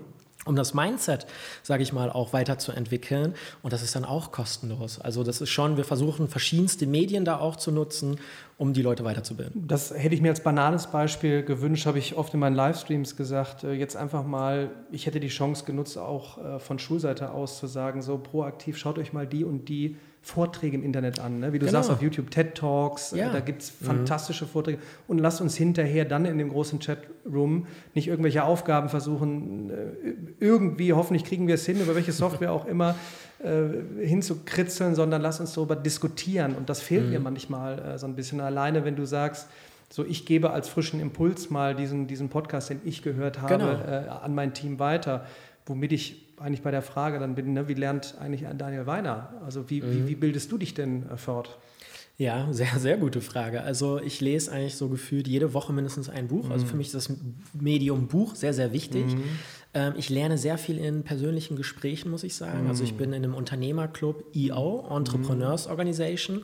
[0.45, 1.25] um das Mindset,
[1.63, 3.33] sage ich mal, auch weiterzuentwickeln.
[3.63, 5.01] Und das ist dann auch kostenlos.
[5.01, 8.19] Also das ist schon, wir versuchen verschiedenste Medien da auch zu nutzen,
[8.57, 9.67] um die Leute weiterzubilden.
[9.67, 13.63] Das hätte ich mir als banales Beispiel gewünscht, habe ich oft in meinen Livestreams gesagt.
[13.63, 17.67] Äh, jetzt einfach mal, ich hätte die Chance genutzt, auch äh, von Schulseite aus zu
[17.67, 21.39] sagen, so proaktiv, schaut euch mal die und die Vorträge im Internet an.
[21.39, 21.53] Ne?
[21.53, 21.77] Wie du genau.
[21.77, 23.31] sagst, auf YouTube TED Talks, äh, ja.
[23.31, 23.85] da gibt es mhm.
[23.85, 24.49] fantastische mhm.
[24.49, 24.79] Vorträge.
[25.07, 29.73] Und lasst uns hinterher dann in dem großen Chatroom nicht irgendwelche Aufgaben versuchen, äh,
[30.39, 32.95] irgendwie, hoffentlich kriegen wir es hin, über welche Software auch immer,
[33.43, 36.55] äh, hinzukritzeln, sondern lasst uns darüber diskutieren.
[36.55, 37.11] Und das fehlt mhm.
[37.11, 39.47] mir manchmal äh, so ein bisschen alleine, wenn du sagst,
[39.91, 43.71] so ich gebe als frischen Impuls mal diesen, diesen Podcast, den ich gehört habe, genau.
[43.73, 45.23] äh, an mein Team weiter,
[45.67, 49.33] womit ich eigentlich bei der Frage dann bin, ne, wie lernt eigentlich Daniel Weiner?
[49.45, 49.91] Also wie, mhm.
[49.91, 51.57] wie, wie, bildest du dich denn äh, fort?
[52.17, 53.61] Ja, sehr, sehr gute Frage.
[53.61, 56.45] Also ich lese eigentlich so gefühlt jede Woche mindestens ein Buch.
[56.45, 56.53] Also mhm.
[56.53, 57.09] Also für mich ist das
[57.53, 59.05] Medium Buch sehr, sehr wichtig.
[59.05, 59.23] Mhm.
[59.73, 62.67] Ähm, ich lerne sehr viel in persönlichen Gesprächen, muss ich sagen.
[62.67, 62.97] Also ich mhm.
[62.97, 66.43] bin in einem Unternehmerclub EO, Entrepreneurs Organization.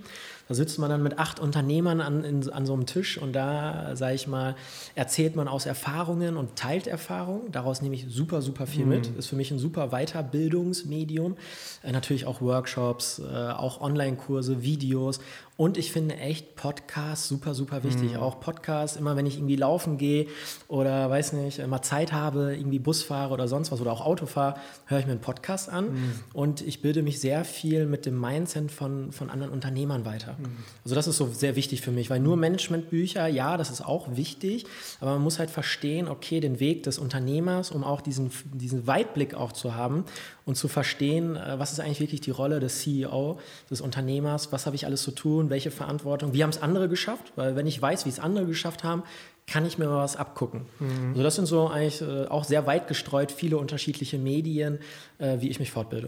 [0.51, 3.95] Da sitzt man dann mit acht Unternehmern an, in, an so einem Tisch und da,
[3.95, 4.57] sage ich mal,
[4.95, 7.49] erzählt man aus Erfahrungen und teilt Erfahrungen.
[7.53, 8.89] Daraus nehme ich super, super viel mhm.
[8.89, 9.07] mit.
[9.17, 11.37] Ist für mich ein super Weiterbildungsmedium.
[11.83, 15.21] Äh, natürlich auch Workshops, äh, auch Online-Kurse, Videos
[15.61, 18.13] und ich finde echt Podcasts super, super wichtig.
[18.13, 18.17] Mhm.
[18.17, 20.25] Auch Podcasts, immer wenn ich irgendwie laufen gehe
[20.67, 24.25] oder weiß nicht, mal Zeit habe, irgendwie Bus fahre oder sonst was oder auch Auto
[24.25, 24.55] fahre,
[24.87, 26.13] höre ich mir einen Podcast an mhm.
[26.33, 30.35] und ich bilde mich sehr viel mit dem Mindset von, von anderen Unternehmern weiter.
[30.39, 30.57] Mhm.
[30.83, 34.15] Also das ist so sehr wichtig für mich, weil nur Managementbücher, ja, das ist auch
[34.15, 34.65] wichtig,
[34.99, 39.35] aber man muss halt verstehen, okay, den Weg des Unternehmers, um auch diesen, diesen Weitblick
[39.35, 40.05] auch zu haben
[40.45, 43.39] und zu verstehen, äh, was ist eigentlich wirklich die Rolle des CEO,
[43.69, 47.33] des Unternehmers, was habe ich alles zu tun, welche Verantwortung, wie haben es andere geschafft,
[47.35, 49.03] weil wenn ich weiß, wie es andere geschafft haben,
[49.47, 50.61] kann ich mir mal was abgucken.
[50.79, 51.09] Mhm.
[51.09, 54.79] Also das sind so eigentlich äh, auch sehr weit gestreut viele unterschiedliche Medien,
[55.19, 56.07] äh, wie ich mich fortbilde.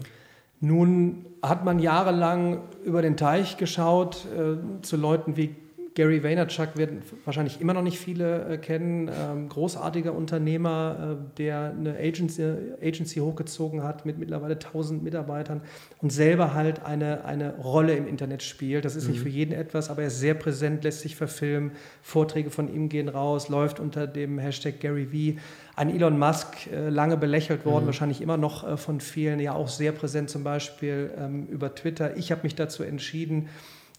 [0.60, 5.54] Nun hat man jahrelang über den Teich geschaut äh, zu Leuten wie
[5.94, 9.08] Gary Vaynerchuk werden wahrscheinlich immer noch nicht viele äh, kennen.
[9.08, 12.42] Ähm, großartiger Unternehmer, äh, der eine Agency,
[12.82, 15.60] Agency hochgezogen hat mit mittlerweile 1000 Mitarbeitern
[16.02, 18.84] und selber halt eine, eine Rolle im Internet spielt.
[18.84, 19.12] Das ist mhm.
[19.12, 21.70] nicht für jeden etwas, aber er ist sehr präsent, lässt sich verfilmen.
[22.02, 25.40] Vorträge von ihm gehen raus, läuft unter dem Hashtag Gary V.
[25.76, 27.86] Ein Elon Musk, äh, lange belächelt worden, mhm.
[27.86, 32.16] wahrscheinlich immer noch von vielen, ja auch sehr präsent zum Beispiel ähm, über Twitter.
[32.16, 33.48] Ich habe mich dazu entschieden,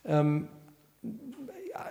[0.03, 0.49] ähm,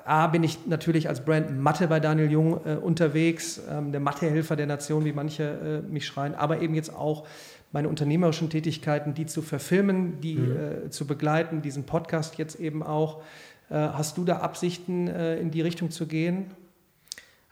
[0.05, 4.55] A, bin ich natürlich als Brand Mathe bei Daniel Jung äh, unterwegs, ähm, der Mathehelfer
[4.55, 7.27] der Nation, wie manche äh, mich schreien, aber eben jetzt auch
[7.73, 10.57] meine unternehmerischen Tätigkeiten, die zu verfilmen, die mhm.
[10.87, 13.23] äh, zu begleiten, diesen Podcast jetzt eben auch.
[13.71, 16.47] Äh, hast du da Absichten, äh, in die Richtung zu gehen?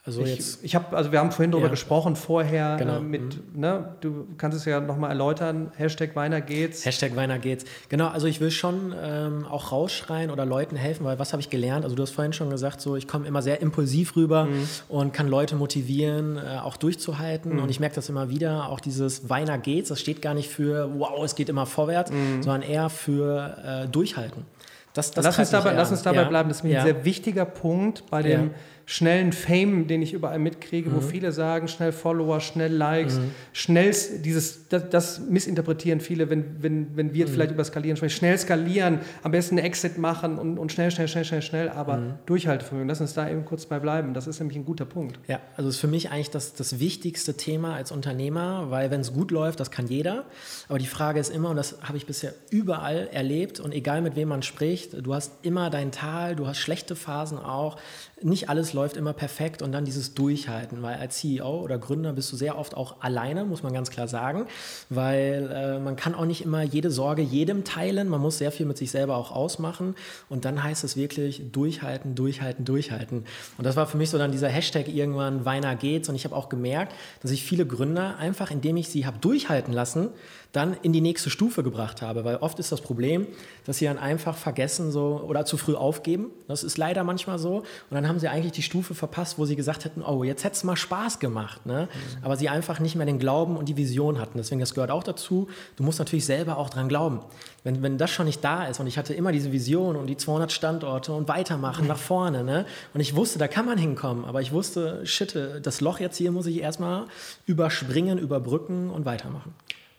[0.04, 1.70] Also ich, jetzt, ich habe, also wir haben vorhin darüber ja.
[1.70, 2.96] gesprochen, vorher genau.
[2.96, 3.60] äh, mit, mhm.
[3.60, 6.84] ne, du kannst es ja nochmal erläutern, Hashtag Weiner geht's.
[6.84, 7.64] Hashtag Weiner geht's.
[7.88, 11.50] Genau, also ich will schon ähm, auch rausschreien oder Leuten helfen, weil was habe ich
[11.50, 11.84] gelernt?
[11.84, 14.68] Also du hast vorhin schon gesagt, so ich komme immer sehr impulsiv rüber mhm.
[14.88, 17.52] und kann Leute motivieren, äh, auch durchzuhalten.
[17.52, 17.62] Mhm.
[17.62, 20.90] Und ich merke das immer wieder, auch dieses Weiner geht's, das steht gar nicht für
[20.98, 22.42] wow, es geht immer vorwärts, mhm.
[22.42, 24.46] sondern eher für äh, durchhalten.
[24.94, 26.28] Das, das lass, uns dabei, lass uns dabei ja.
[26.28, 26.80] bleiben, das ist mir ja.
[26.80, 28.50] ein sehr wichtiger Punkt bei dem
[28.92, 30.96] schnellen Fame, den ich überall mitkriege, mhm.
[30.96, 33.30] wo viele sagen, schnell Follower, schnell Likes, mhm.
[33.54, 33.90] schnell
[34.22, 37.34] dieses, das, das, missinterpretieren viele, wenn, wenn, wenn wir jetzt mhm.
[37.34, 41.08] vielleicht über Skalieren sprechen, schnell skalieren, am besten einen Exit machen und, und schnell, schnell,
[41.08, 42.14] schnell, schnell, schnell, aber mhm.
[42.26, 44.12] Durchhaltevermögen, lass uns da eben kurz bei bleiben.
[44.12, 45.18] Das ist nämlich ein guter Punkt.
[45.26, 49.14] Ja, also ist für mich eigentlich das, das wichtigste Thema als Unternehmer, weil wenn es
[49.14, 50.26] gut läuft, das kann jeder.
[50.68, 54.16] Aber die Frage ist immer, und das habe ich bisher überall erlebt und egal mit
[54.16, 57.78] wem man spricht, du hast immer dein Tal, du hast schlechte Phasen auch
[58.24, 62.32] nicht alles läuft immer perfekt und dann dieses Durchhalten, weil als CEO oder Gründer bist
[62.32, 64.46] du sehr oft auch alleine, muss man ganz klar sagen,
[64.88, 68.66] weil äh, man kann auch nicht immer jede Sorge jedem teilen, man muss sehr viel
[68.66, 69.94] mit sich selber auch ausmachen
[70.28, 73.24] und dann heißt es wirklich durchhalten, durchhalten, durchhalten.
[73.58, 76.36] Und das war für mich so dann dieser Hashtag irgendwann, Weiner geht's und ich habe
[76.36, 80.10] auch gemerkt, dass ich viele Gründer einfach, indem ich sie habe durchhalten lassen,
[80.52, 82.24] dann in die nächste Stufe gebracht habe.
[82.24, 83.26] Weil oft ist das Problem,
[83.64, 86.30] dass sie dann einfach vergessen so oder zu früh aufgeben.
[86.46, 87.58] Das ist leider manchmal so.
[87.58, 90.54] Und dann haben sie eigentlich die Stufe verpasst, wo sie gesagt hätten, oh, jetzt hätte
[90.54, 91.66] es mal Spaß gemacht.
[91.66, 91.88] Ne?
[91.92, 92.24] Mhm.
[92.24, 94.38] Aber sie einfach nicht mehr den Glauben und die Vision hatten.
[94.38, 95.48] Deswegen, das gehört auch dazu.
[95.76, 97.20] Du musst natürlich selber auch dran glauben.
[97.64, 100.16] Wenn, wenn das schon nicht da ist und ich hatte immer diese Vision und die
[100.16, 102.44] 200 Standorte und weitermachen nach vorne.
[102.44, 102.66] Ne?
[102.94, 104.24] Und ich wusste, da kann man hinkommen.
[104.24, 107.06] Aber ich wusste, shit, das Loch jetzt hier muss ich erstmal
[107.46, 109.54] überspringen, überbrücken und weitermachen.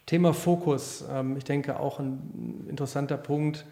[0.05, 3.66] Thema Fokus, ähm, ich denke auch ein interessanter Punkt.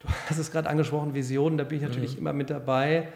[0.00, 2.18] Du hast es gerade angesprochen, Visionen, da bin ich natürlich mhm.
[2.18, 3.08] immer mit dabei.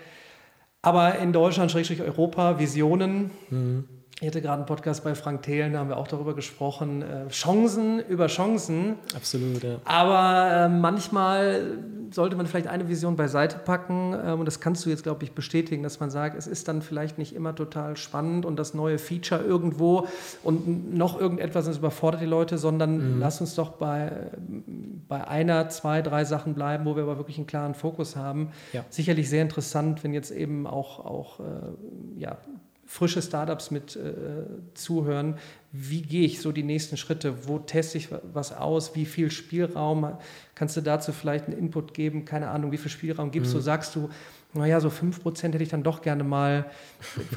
[0.87, 3.33] Aber in Deutschland, Schrägstrich Europa, Visionen.
[3.51, 3.89] Mhm.
[4.21, 7.03] Ich hatte gerade einen Podcast bei Frank Thelen, da haben wir auch darüber gesprochen.
[7.03, 8.95] Äh, Chancen über Chancen.
[9.15, 9.77] Absolut, ja.
[9.85, 11.77] Aber äh, manchmal
[12.11, 14.15] sollte man vielleicht eine Vision beiseite packen.
[14.15, 16.81] Äh, und das kannst du jetzt, glaube ich, bestätigen, dass man sagt, es ist dann
[16.81, 20.07] vielleicht nicht immer total spannend und das neue Feature irgendwo
[20.43, 23.21] und noch irgendetwas, das überfordert die Leute, sondern mhm.
[23.21, 24.31] lass uns doch bei,
[25.09, 28.49] bei einer, zwei, drei Sachen bleiben, wo wir aber wirklich einen klaren Fokus haben.
[28.73, 28.83] Ja.
[28.89, 31.43] Sicherlich sehr interessant, wenn jetzt eben auch, auch äh,
[32.17, 32.39] ja,
[32.87, 35.37] frische Startups mit äh, zuhören.
[35.73, 37.49] Wie gehe ich so die nächsten Schritte?
[37.49, 38.95] Wo teste ich was aus?
[38.95, 40.17] Wie viel Spielraum?
[40.55, 42.25] Kannst du dazu vielleicht einen Input geben?
[42.25, 43.59] Keine Ahnung, wie viel Spielraum gibst mhm.
[43.59, 43.61] du?
[43.63, 44.09] Sagst du,
[44.55, 46.67] naja, so 5% hätte ich dann doch gerne mal,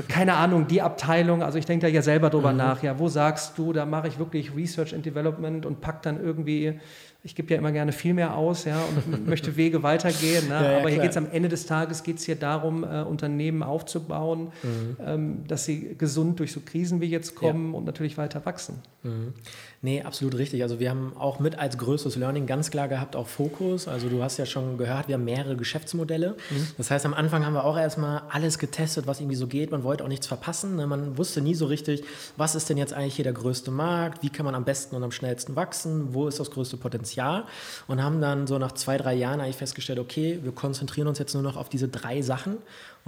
[0.08, 2.58] keine Ahnung, die Abteilung, also ich denke da ja selber drüber mhm.
[2.58, 6.24] nach, ja, wo sagst du, da mache ich wirklich Research and Development und pack dann
[6.24, 6.80] irgendwie
[7.22, 10.48] ich gebe ja immer gerne viel mehr aus ja, und möchte Wege weitergehen.
[10.48, 10.54] Ne?
[10.54, 13.62] Ja, ja, Aber hier geht es am Ende des Tages geht's hier darum, äh, Unternehmen
[13.62, 14.98] aufzubauen, mhm.
[15.06, 18.82] ähm, dass sie gesund durch so Krisen wie jetzt kommen und natürlich weiter wachsen.
[19.04, 19.34] Mhm.
[19.82, 20.62] Nee, absolut richtig.
[20.62, 23.88] Also wir haben auch mit als größtes Learning ganz klar gehabt auch Fokus.
[23.88, 26.36] Also du hast ja schon gehört, wir haben mehrere Geschäftsmodelle.
[26.50, 26.68] Mhm.
[26.78, 29.72] Das heißt, am Anfang haben wir auch erstmal alles getestet, was irgendwie so geht.
[29.72, 30.76] Man wollte auch nichts verpassen.
[30.76, 30.86] Ne?
[30.86, 32.04] Man wusste nie so richtig,
[32.36, 34.22] was ist denn jetzt eigentlich hier der größte Markt?
[34.22, 36.14] Wie kann man am besten und am schnellsten wachsen?
[36.14, 37.46] Wo ist das größte Potenzial?
[37.88, 41.34] Und haben dann so nach zwei, drei Jahren eigentlich festgestellt, okay, wir konzentrieren uns jetzt
[41.36, 42.58] nur noch auf diese drei Sachen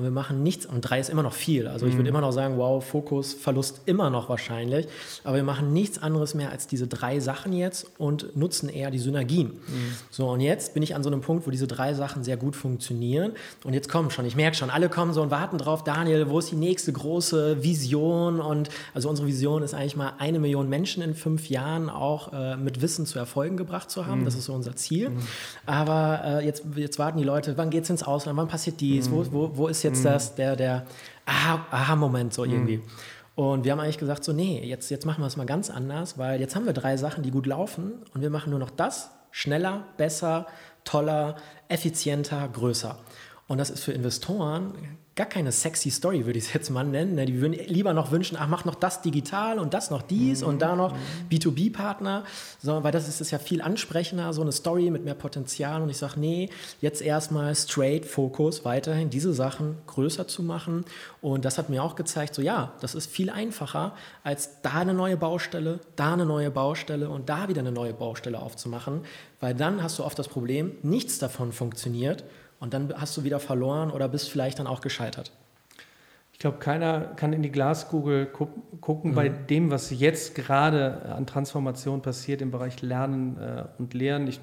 [0.02, 0.66] und wir machen nichts.
[0.66, 1.68] Und drei ist immer noch viel.
[1.68, 2.16] Also ich würde mhm.
[2.16, 4.88] immer noch sagen, wow, Fokus, Verlust immer noch wahrscheinlich.
[5.24, 8.98] Aber wir machen nichts anderes mehr als diese drei Sachen jetzt und nutzen eher die
[8.98, 9.50] Synergien.
[9.50, 9.96] Mhm.
[10.10, 12.56] So, und jetzt bin ich an so einem Punkt, wo diese drei Sachen sehr gut
[12.56, 13.34] funktionieren.
[13.64, 16.40] Und jetzt kommen schon, ich merke schon, alle kommen so und warten drauf, Daniel, wo
[16.40, 18.40] ist die nächste große Vision?
[18.40, 22.58] Und also unsere Vision ist eigentlich mal eine Million Menschen in fünf Jahren auch äh,
[22.58, 24.22] mit Wissen zu Erfolgen gebracht zu haben.
[24.22, 24.26] Mhm.
[24.26, 25.10] Das ist so unser Ziel.
[25.10, 25.20] Mhm.
[25.68, 28.38] Aber äh, jetzt, jetzt warten die Leute, wann geht es ins Ausland?
[28.38, 29.08] Wann passiert dies?
[29.08, 29.14] Mhm.
[29.14, 30.10] Wo, wo, wo ist ist jetzt mhm.
[30.10, 30.86] das, der, der
[31.26, 32.78] Aha-Moment so irgendwie.
[32.78, 32.84] Mhm.
[33.36, 36.18] Und wir haben eigentlich gesagt, so, nee, jetzt, jetzt machen wir es mal ganz anders,
[36.18, 39.12] weil jetzt haben wir drei Sachen, die gut laufen und wir machen nur noch das
[39.32, 40.48] schneller, besser,
[40.84, 41.36] toller,
[41.70, 42.98] effizienter, größer.
[43.52, 44.74] Und das ist für Investoren
[45.14, 47.16] gar keine sexy Story, würde ich es jetzt mal nennen.
[47.16, 47.26] Ne?
[47.26, 50.48] Die würden lieber noch wünschen, ach, mach noch das digital und das noch dies mhm.
[50.48, 50.96] und da noch
[51.30, 52.24] B2B-Partner,
[52.64, 55.82] so, weil das ist, ist ja viel ansprechender, so eine Story mit mehr Potenzial.
[55.82, 56.50] Und ich sage, nee,
[56.80, 60.86] jetzt erstmal straight Fokus, weiterhin diese Sachen größer zu machen.
[61.20, 64.94] Und das hat mir auch gezeigt, so ja, das ist viel einfacher, als da eine
[64.94, 69.02] neue Baustelle, da eine neue Baustelle und da wieder eine neue Baustelle aufzumachen,
[69.42, 72.24] weil dann hast du oft das Problem, nichts davon funktioniert
[72.62, 75.32] und dann hast du wieder verloren oder bist vielleicht dann auch gescheitert.
[76.32, 79.16] Ich glaube, keiner kann in die Glaskugel gucken mhm.
[79.16, 84.28] bei dem, was jetzt gerade an Transformation passiert im Bereich Lernen äh, und Lehren.
[84.28, 84.40] Ich,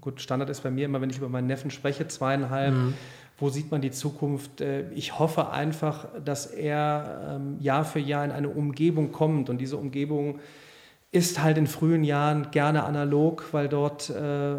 [0.00, 2.74] gut, Standard ist bei mir immer, wenn ich über meinen Neffen spreche, zweieinhalb.
[2.74, 2.94] Mhm.
[3.38, 4.60] Wo sieht man die Zukunft?
[4.60, 9.58] Äh, ich hoffe einfach, dass er ähm, Jahr für Jahr in eine Umgebung kommt und
[9.58, 10.40] diese Umgebung
[11.12, 14.56] ist halt in frühen Jahren gerne analog, weil dort äh,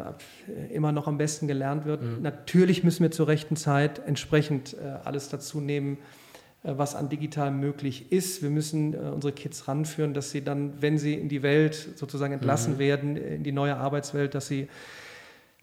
[0.73, 2.01] immer noch am besten gelernt wird.
[2.01, 2.21] Mhm.
[2.21, 5.97] Natürlich müssen wir zur rechten Zeit entsprechend äh, alles dazu nehmen,
[6.63, 8.43] äh, was an digital möglich ist.
[8.43, 12.33] Wir müssen äh, unsere Kids ranführen, dass sie dann, wenn sie in die Welt sozusagen
[12.33, 12.79] entlassen mhm.
[12.79, 14.67] werden, in die neue Arbeitswelt, dass sie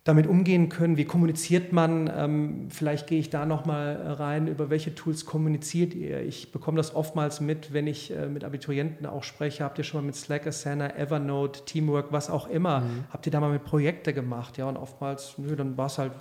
[0.05, 0.96] damit umgehen können.
[0.96, 2.11] Wie kommuniziert man?
[2.16, 6.22] Ähm, vielleicht gehe ich da nochmal rein, über welche Tools kommuniziert ihr?
[6.22, 9.64] Ich bekomme das oftmals mit, wenn ich äh, mit Abiturienten auch spreche.
[9.64, 13.05] Habt ihr schon mal mit Slack, Asana, Evernote, Teamwork, was auch immer, mhm.
[13.11, 14.57] habt ihr da mal mit Projekte gemacht?
[14.57, 16.12] Ja, und oftmals, nö, dann war es halt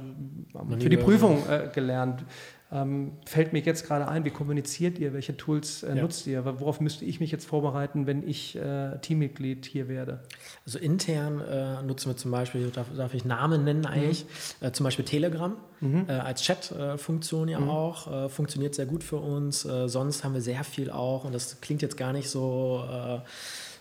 [0.79, 2.25] für die Prüfung äh, gelernt.
[2.69, 6.01] Ähm, fällt mir jetzt gerade ein, wie kommuniziert ihr, welche Tools äh, ja.
[6.01, 10.19] nutzt ihr, worauf müsste ich mich jetzt vorbereiten, wenn ich äh, Teammitglied hier werde?
[10.65, 14.25] Also intern äh, nutzen wir zum Beispiel, darf, darf ich Namen nennen eigentlich,
[14.59, 14.73] mhm.
[14.73, 16.05] Zum Beispiel Telegram mhm.
[16.09, 17.69] Äh, als Chat-Funktion ja mhm.
[17.69, 19.61] auch, äh, funktioniert sehr gut für uns.
[19.61, 22.83] sonst haben wir sehr viel auch, und das klingt jetzt gar nicht so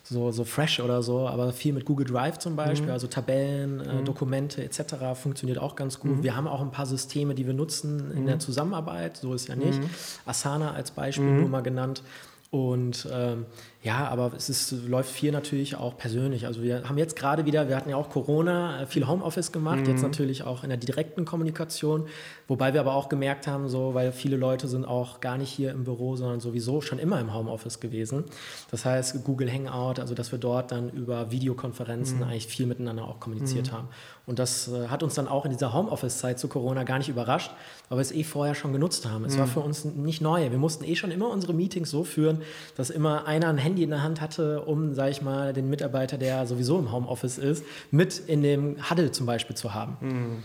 [0.08, 2.92] so, so fresh oder so, aber viel mit Google Drive zum Beispiel, mhm.
[2.92, 4.04] also Tabellen, äh, mhm.
[4.04, 5.14] Dokumente etc.
[5.14, 6.18] funktioniert auch ganz gut.
[6.18, 6.22] Mhm.
[6.22, 8.40] Wir haben auch ein paar Systeme, die wir nutzen in der mhm.
[8.40, 9.80] Zusammenarbeit, so ist ja nicht.
[9.80, 9.90] Mhm.
[10.24, 11.40] Asana als Beispiel mhm.
[11.40, 12.02] nur mal genannt.
[12.50, 13.46] Und ähm,
[13.86, 16.44] ja, aber es ist, läuft viel natürlich auch persönlich.
[16.44, 19.82] Also wir haben jetzt gerade wieder, wir hatten ja auch Corona, äh, viel Homeoffice gemacht,
[19.82, 19.90] mhm.
[19.90, 22.08] jetzt natürlich auch in der direkten Kommunikation,
[22.48, 25.70] wobei wir aber auch gemerkt haben, so, weil viele Leute sind auch gar nicht hier
[25.70, 28.24] im Büro, sondern sowieso schon immer im Homeoffice gewesen.
[28.72, 32.24] Das heißt Google Hangout, also dass wir dort dann über Videokonferenzen mhm.
[32.24, 33.76] eigentlich viel miteinander auch kommuniziert mhm.
[33.76, 33.88] haben.
[34.26, 37.52] Und das äh, hat uns dann auch in dieser Homeoffice-Zeit zu Corona gar nicht überrascht,
[37.88, 39.24] weil wir es eh vorher schon genutzt haben.
[39.24, 39.50] Es war mhm.
[39.50, 40.50] für uns nicht neu.
[40.50, 42.42] Wir mussten eh schon immer unsere Meetings so führen,
[42.76, 45.68] dass immer einer ein Handy Handy in der Hand hatte, um, sage ich mal, den
[45.68, 49.96] Mitarbeiter, der sowieso im Homeoffice ist, mit in dem Huddle zum Beispiel zu haben.
[50.00, 50.42] Mhm.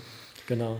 [0.47, 0.77] Genau.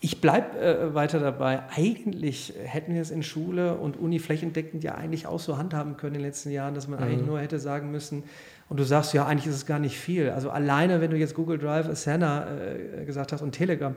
[0.00, 1.62] Ich bleibe äh, weiter dabei.
[1.74, 6.14] Eigentlich hätten wir es in Schule und Uni flächendeckend ja eigentlich auch so handhaben können
[6.14, 7.06] in den letzten Jahren, dass man mhm.
[7.06, 8.22] eigentlich nur hätte sagen müssen,
[8.68, 10.30] und du sagst, ja, eigentlich ist es gar nicht viel.
[10.30, 13.94] Also alleine, wenn du jetzt Google Drive, Asana äh, gesagt hast und Telegram.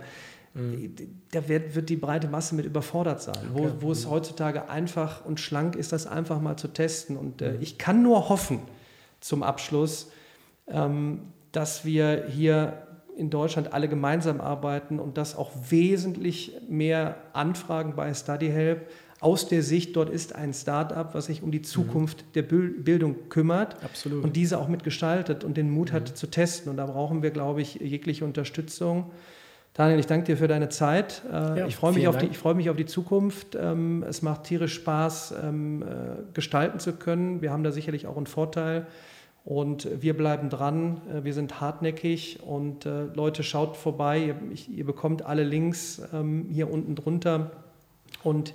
[1.31, 3.49] Da wird, wird, die breite Masse mit überfordert sein.
[3.51, 4.11] Wo, wo, es mhm.
[4.11, 7.17] heutzutage einfach und schlank ist, das einfach mal zu testen.
[7.17, 7.61] Und äh, mhm.
[7.61, 8.61] ich kann nur hoffen,
[9.19, 10.11] zum Abschluss,
[10.67, 12.87] ähm, dass wir hier
[13.17, 18.87] in Deutschland alle gemeinsam arbeiten und dass auch wesentlich mehr Anfragen bei StudyHelp
[19.21, 22.31] aus der Sicht, dort ist ein Start-up, was sich um die Zukunft mhm.
[22.33, 24.23] der Bildung kümmert Absolut.
[24.23, 25.95] und diese auch mitgestaltet und den Mut mhm.
[25.95, 26.69] hat zu testen.
[26.69, 29.11] Und da brauchen wir, glaube ich, jegliche Unterstützung.
[29.75, 31.21] Daniel, ich danke dir für deine Zeit.
[31.29, 33.57] Äh, ja, ich freue mich, auf die, freu mich auf die Zukunft.
[33.59, 35.85] Ähm, es macht tierisch Spaß, ähm, äh,
[36.33, 37.41] gestalten zu können.
[37.41, 38.87] Wir haben da sicherlich auch einen Vorteil.
[39.43, 44.33] Und wir bleiben dran, äh, wir sind hartnäckig und Leute, schaut vorbei,
[44.73, 47.51] ihr, bekommt alle Links ähm, hier unten drunter.
[48.23, 48.53] Und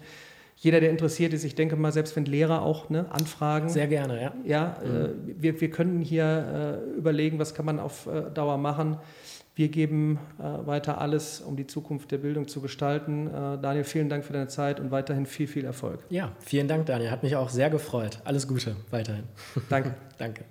[0.56, 3.68] jeder, der interessiert ist, ich denke mal, selbst wenn Lehrer auch ne, anfragen.
[3.68, 4.32] Sehr gerne, ja.
[4.46, 5.34] Ja, mhm.
[5.38, 8.96] wir, wir können hier überlegen, was kann man auf Dauer machen.
[9.54, 13.26] Wir geben äh, weiter alles, um die Zukunft der Bildung zu gestalten.
[13.26, 16.00] Äh, Daniel, vielen Dank für deine Zeit und weiterhin viel, viel Erfolg.
[16.08, 17.10] Ja, vielen Dank, Daniel.
[17.10, 18.20] Hat mich auch sehr gefreut.
[18.24, 19.24] Alles Gute weiterhin.
[19.68, 19.94] Danke.
[20.18, 20.44] Danke.